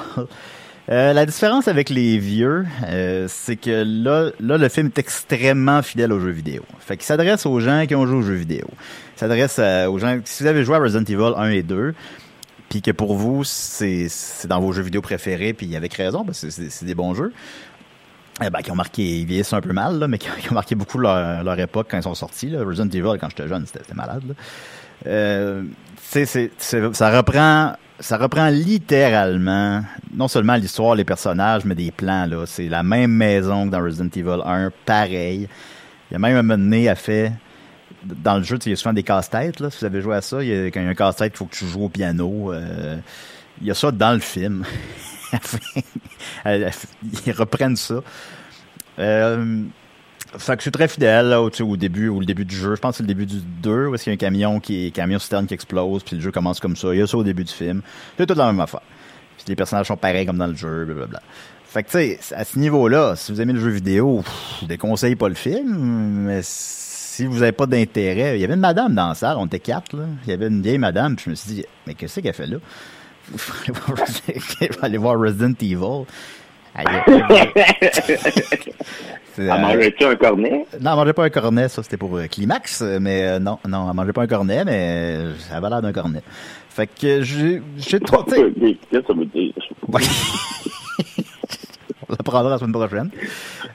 [0.89, 5.83] Euh, la différence avec les vieux, euh, c'est que là, là, le film est extrêmement
[5.83, 6.63] fidèle aux jeux vidéo.
[6.79, 8.65] Fait qu'il s'adresse aux gens qui ont joué aux jeux vidéo.
[9.15, 10.19] Il s'adresse à- aux gens...
[10.25, 11.93] Si vous avez joué à Resident Evil 1 et 2,
[12.69, 14.07] puis que pour vous, c'est
[14.45, 17.33] dans vos jeux vidéo préférés, puis avec raison, parce que c'est- des bons jeux,
[18.43, 20.97] eh ben, qui ont marqué, ils vieillissent un peu mal, mais qui, ont marqué beaucoup
[20.97, 22.55] leur, époque quand ils sont sortis.
[22.57, 24.23] Resident Evil, quand j'étais jeune, c'était malade.
[24.27, 24.33] Là.
[25.05, 25.63] Euh,
[26.57, 29.83] ça reprend, ça reprend littéralement
[30.13, 32.25] non seulement l'histoire, les personnages, mais des plans.
[32.25, 35.47] Là, c'est la même maison que dans Resident Evil 1, pareil.
[36.09, 37.31] Il y a même un moment donné, a fait
[38.03, 39.59] dans le jeu, il y a souvent des casse-têtes.
[39.59, 40.95] Là, si vous avez joué à ça, il y a, quand il y a un
[40.95, 42.53] casse-tête, il faut que tu joues au piano.
[42.53, 42.97] euh,
[43.61, 44.63] il y a ça dans le film.
[46.45, 48.01] Ils reprennent ça.
[48.99, 49.63] Euh,
[50.37, 52.75] fait que je suis très fidèle là, au, tu sais, au début, début du jeu.
[52.75, 54.59] Je pense que c'est le début du 2 où est-ce qu'il y a un camion
[54.59, 56.93] qui camion citerne qui explose, puis le jeu commence comme ça.
[56.93, 57.81] Il y a ça au début du film.
[58.17, 58.81] C'est tout la même affaire.
[59.37, 61.21] Puis les personnages sont pareils comme dans le jeu, blablabla.
[61.65, 64.65] Fait que tu sais, à ce niveau-là, si vous aimez le jeu vidéo, pff, je
[64.65, 68.95] déconseille pas le film, mais si vous avez pas d'intérêt, il y avait une madame
[68.95, 70.03] dans la salle, on était quatre, là.
[70.25, 72.47] Il y avait une vieille madame, puis je me suis dit, mais qu'est-ce qu'elle fait
[72.47, 72.57] là?
[73.35, 74.39] Resident-
[74.73, 76.05] faut aller voir Resident Evil.
[79.41, 80.65] Elle euh, mangeait-tu un cornet?
[80.81, 83.57] non, elle mangeait pas un cornet, ça c'était pour euh, Climax, euh, mais euh, non,
[83.67, 86.21] non, elle mangeait pas un cornet, mais euh, ça avait l'air d'un cornet.
[86.69, 89.53] Fait que j'ai j'ai trop, Qu'est-ce que ça veut dire?
[92.09, 93.09] on l'apprendra la semaine prochaine.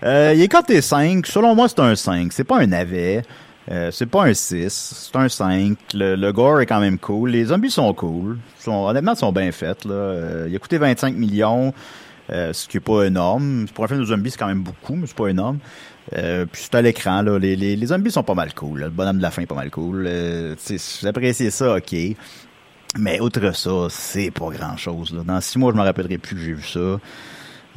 [0.02, 3.22] Euh, il est coté 5, selon moi c'est un 5, c'est pas un navet,
[3.70, 7.30] euh, c'est pas un 6, c'est un 5, le, le gore est quand même cool,
[7.30, 9.94] les zombies sont cool, sont, honnêtement ils sont bien faits, là.
[9.94, 11.72] Euh, il a coûté 25 millions,
[12.30, 13.66] euh, ce qui est pas énorme.
[13.74, 15.58] Pour un film de zombies, c'est quand même beaucoup, mais c'est pas énorme.
[16.16, 17.38] Euh, puis c'est à l'écran, là.
[17.38, 18.80] Les, les, les zombies sont pas mal cool.
[18.80, 18.86] là.
[18.86, 20.04] Le bonhomme de la fin est pas mal cool.
[20.06, 21.94] Euh, ça, ok.
[22.98, 25.12] Mais outre ça, c'est pas grand chose.
[25.14, 25.22] Là.
[25.24, 27.00] Dans six mois, je me rappellerai plus que j'ai vu ça.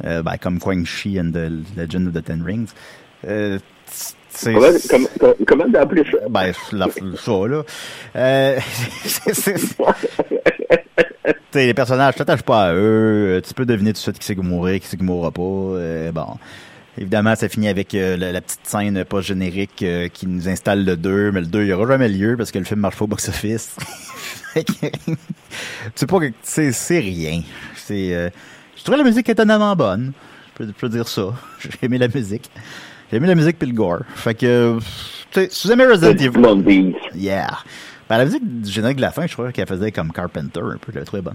[0.04, 2.68] Euh, ben, comme Quang Shi and the Legend of the Ten Rings.
[3.26, 3.58] Euh,
[4.44, 5.64] Comment, comment, comment-
[6.12, 6.28] ça?
[6.30, 6.86] ben, la,
[7.16, 7.62] ça, là.
[8.14, 8.60] Euh,
[9.04, 9.76] c'est-
[11.50, 13.36] T'sais, les personnages, tu t'attaches pas à eux.
[13.38, 15.30] euh, Tu peux deviner tout de suite qui c'est qui mourra, qui c'est qui mourra
[15.30, 15.42] pas.
[15.42, 16.36] euh, bon.
[16.98, 20.84] Évidemment, ça finit avec euh, la, la petite scène pas générique euh, qui nous installe
[20.84, 22.96] le 2, mais le 2, il y aura jamais lieu parce que le film marche
[22.96, 23.76] pas au box-office.
[25.94, 27.42] C'est pas que c'est rien.
[27.76, 28.28] C'est euh,
[28.76, 30.12] je trouvais la musique étonnamment bonne.
[30.48, 31.32] Je peux, je peux dire ça.
[31.60, 32.50] J'ai aimé la musique.
[33.10, 34.00] J'ai aimé la musique puis le gore.
[34.16, 34.78] Fait que
[35.30, 36.94] tu sais, si vous aimez Resident Evil.
[37.14, 37.58] Yeah.
[38.08, 40.76] Ben, la musique du générique de la fin, je crois qu'elle faisait comme Carpenter un
[40.78, 41.34] peu, je l'ai trouvé bonne.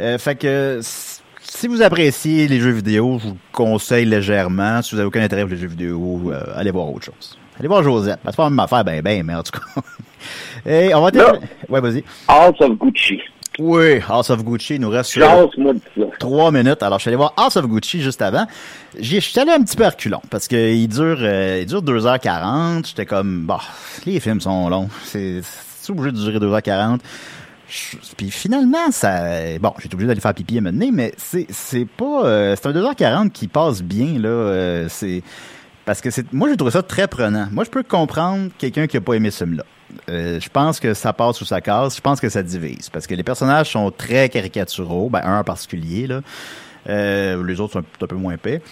[0.00, 4.82] Euh, fait que si vous appréciez les jeux vidéo, je vous conseille légèrement.
[4.82, 7.38] Si vous avez aucun intérêt pour les jeux vidéo, euh, allez voir autre chose.
[7.58, 8.18] Allez voir Josette.
[8.26, 9.80] C'est pas la même affaire, ben ben, mais en tout cas.
[10.70, 11.32] Et on va Là.
[11.68, 12.04] Ouais, vas-y.
[12.28, 13.18] House of Gucci.
[13.58, 15.46] Oui, House of Gucci, il nous reste euh,
[16.18, 16.82] trois minutes.
[16.82, 18.46] Alors, je suis allé voir House of Gucci juste avant.
[18.98, 21.82] J'y- Je suis allé un petit peu à reculons parce qu'il dure, euh, il dure
[21.82, 22.86] 2h40.
[22.88, 23.60] J'étais comme, bah,
[24.04, 24.88] les films sont longs.
[25.04, 25.40] C'est
[25.92, 27.00] obligé de durer 2h40.
[27.68, 31.12] Je- Puis finalement, ça, bon, j'ai été obligé d'aller faire pipi à moment donné, mais
[31.16, 34.28] c'est, c'est pas, euh, c'est un 2h40 qui passe bien, là.
[34.28, 35.22] euh, c'est,
[35.84, 37.48] parce que c'est, moi, j'ai trouvé ça très prenant.
[37.50, 39.64] Moi, je peux comprendre quelqu'un qui a pas aimé ce film-là.
[40.08, 41.96] Euh, je pense que ça passe ou ça casse.
[41.96, 42.88] Je pense que ça divise.
[42.90, 45.08] Parce que les personnages sont très caricaturaux.
[45.10, 46.20] Ben, un en particulier, là.
[46.88, 48.62] Les autres sont un, un peu moins épais.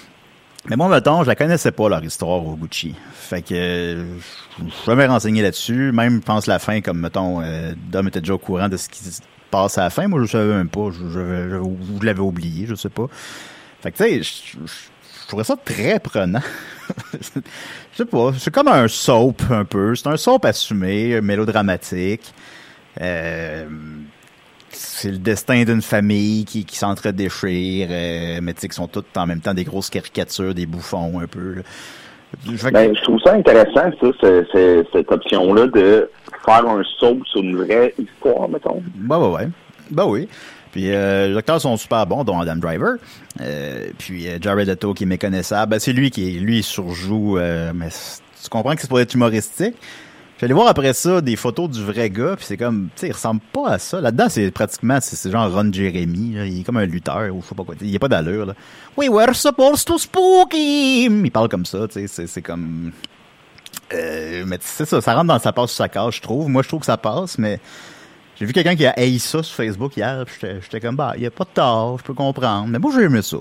[0.67, 2.95] Mais moi, mettons, je la connaissais pas, leur histoire au Gucci.
[3.13, 4.19] Fait que euh,
[4.59, 5.93] je me suis jamais renseigné là-dessus.
[5.93, 8.89] Même, je pense, la fin, comme, mettons, euh, Dom était déjà au courant de ce
[8.89, 10.09] qui se passe à la fin.
[10.09, 10.91] Moi, je savais même pas.
[10.91, 13.07] Je, je, je, vous l'avez oublié, je sais pas.
[13.83, 14.67] Fait que, tu sais, je,
[15.25, 16.41] je trouvais ça très prenant.
[17.13, 17.41] je
[17.97, 19.95] sais pas, c'est comme un soap, un peu.
[19.95, 22.33] C'est un soap assumé, mélodramatique.
[23.01, 23.67] Euh,
[24.77, 29.17] c'est le destin d'une famille qui, qui s'entre-déchire, euh, mais tu sais, qui sont toutes
[29.17, 31.55] en même temps des grosses caricatures, des bouffons un peu.
[31.55, 31.63] là.
[32.45, 34.29] Que- Ben, je trouve ça intéressant, ça,
[34.93, 36.11] cette option-là de
[36.45, 38.83] faire un saut sur une vraie histoire, mettons.
[38.97, 39.49] Bah ouais, ouais.
[39.91, 40.29] Bah oui.
[40.73, 42.97] Puis euh, les acteurs sont super bons, dont Adam Driver.
[43.41, 45.71] Euh, puis euh, Jared Leto qui est méconnaissable.
[45.71, 47.39] Ben, c'est lui qui lui il surjoue,
[47.73, 47.89] mais
[48.43, 49.77] tu comprends que c'est pour être humoristique.
[50.45, 53.13] J'allais voir après ça des photos du vrai gars, puis c'est comme, tu sais, il
[53.13, 53.99] ressemble pas à ça.
[53.99, 57.55] Là-dedans, c'est pratiquement, c'est genre Ron Jeremy, il est comme un lutteur, ou je sais
[57.55, 57.75] pas quoi.
[57.81, 58.55] Il a pas d'allure, là.
[58.95, 61.25] We were supposed to spook him!
[61.25, 62.93] Il parle comme ça, tu sais, c'est- comme...
[63.95, 66.47] Euh, mais c'est ça, ça rentre dans sa passe ou sa case, je trouve.
[66.51, 67.59] Moi, je trouve que ça passe, mais
[68.39, 71.27] j'ai vu quelqu'un qui a haï ça sur Facebook hier, j'étais- comme, bah, il y
[71.27, 72.67] a pas de tort, je peux comprendre.
[72.69, 73.39] Mais moi, j'ai aimé ça.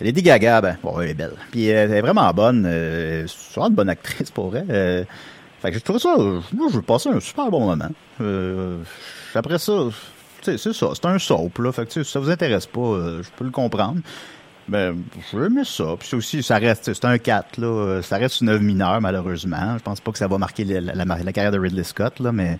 [0.00, 1.34] Lady Gaga, ben, bon, elle est belle.
[1.50, 2.64] Puis euh, elle est vraiment bonne.
[2.68, 5.06] Euh, vraiment une bonne actrice pour elle.
[5.62, 6.14] Fait que je trouve ça,
[6.52, 7.88] moi, je passé un super bon moment.
[8.20, 8.78] Euh,
[9.34, 9.72] après ça,
[10.42, 11.72] c'est ça, c'est un soap, là.
[11.72, 14.00] Fait que, si ça vous intéresse pas, euh, je peux le comprendre.
[14.68, 14.96] Ben,
[15.32, 15.94] j'ai aimé ça.
[15.98, 17.66] Puis aussi, ça reste, c'est un 4, là.
[17.66, 19.78] Euh, Ça reste une œuvre mineure, malheureusement.
[19.78, 22.32] Je pense pas que ça va marquer la- la- la carrière de Ridley Scott, là,
[22.32, 22.58] mais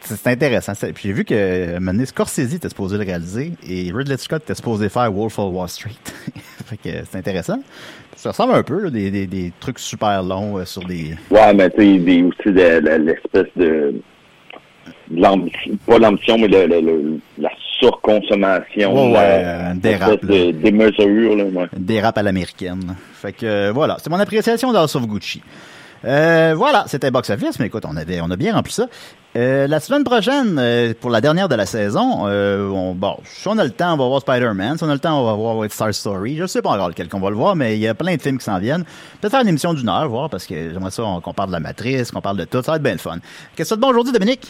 [0.00, 0.72] c'est intéressant.
[0.94, 4.54] Puis j'ai vu que moment donné, Scorsese était supposé le réaliser et Ridley Scott était
[4.54, 5.90] supposé faire Wolf of Wall Street.
[6.66, 7.60] fait que c'est intéressant.
[8.16, 11.14] Ça ressemble un peu, là, des, des, des trucs super longs euh, sur des...
[11.30, 14.00] Ouais, mais tu sais, aussi de- de- l'espèce de,
[15.86, 21.66] pas l'ambition, mais le, la surconsommation, Ouais, la, euh, dérape, de, des mesures, là, ouais.
[21.76, 22.96] des rap à l'américaine.
[23.14, 25.42] Fait que euh, voilà, c'est mon appréciation d'House of Gucci.
[26.04, 28.86] Euh, voilà, c'était Box Office, mais écoute, on avait, on a bien rempli ça.
[29.36, 33.58] Euh, la semaine prochaine, euh, pour la dernière de la saison, on, bon, si on
[33.58, 34.78] a le temps, on va voir Spider-Man.
[34.78, 36.36] Si on a le temps, on va voir White Star Story.
[36.36, 38.22] Je sais pas encore lequel qu'on va le voir, mais il y a plein de
[38.22, 38.84] films qui s'en viennent.
[39.20, 41.60] Peut-être une émission d'une heure, voir, parce que j'aimerais ça on- qu'on parle de la
[41.60, 42.62] matrice, qu'on parle de tout.
[42.62, 43.18] Ça va être bien le fun.
[43.56, 44.46] Qu'est-ce que as de bon aujourd'hui, Dominique?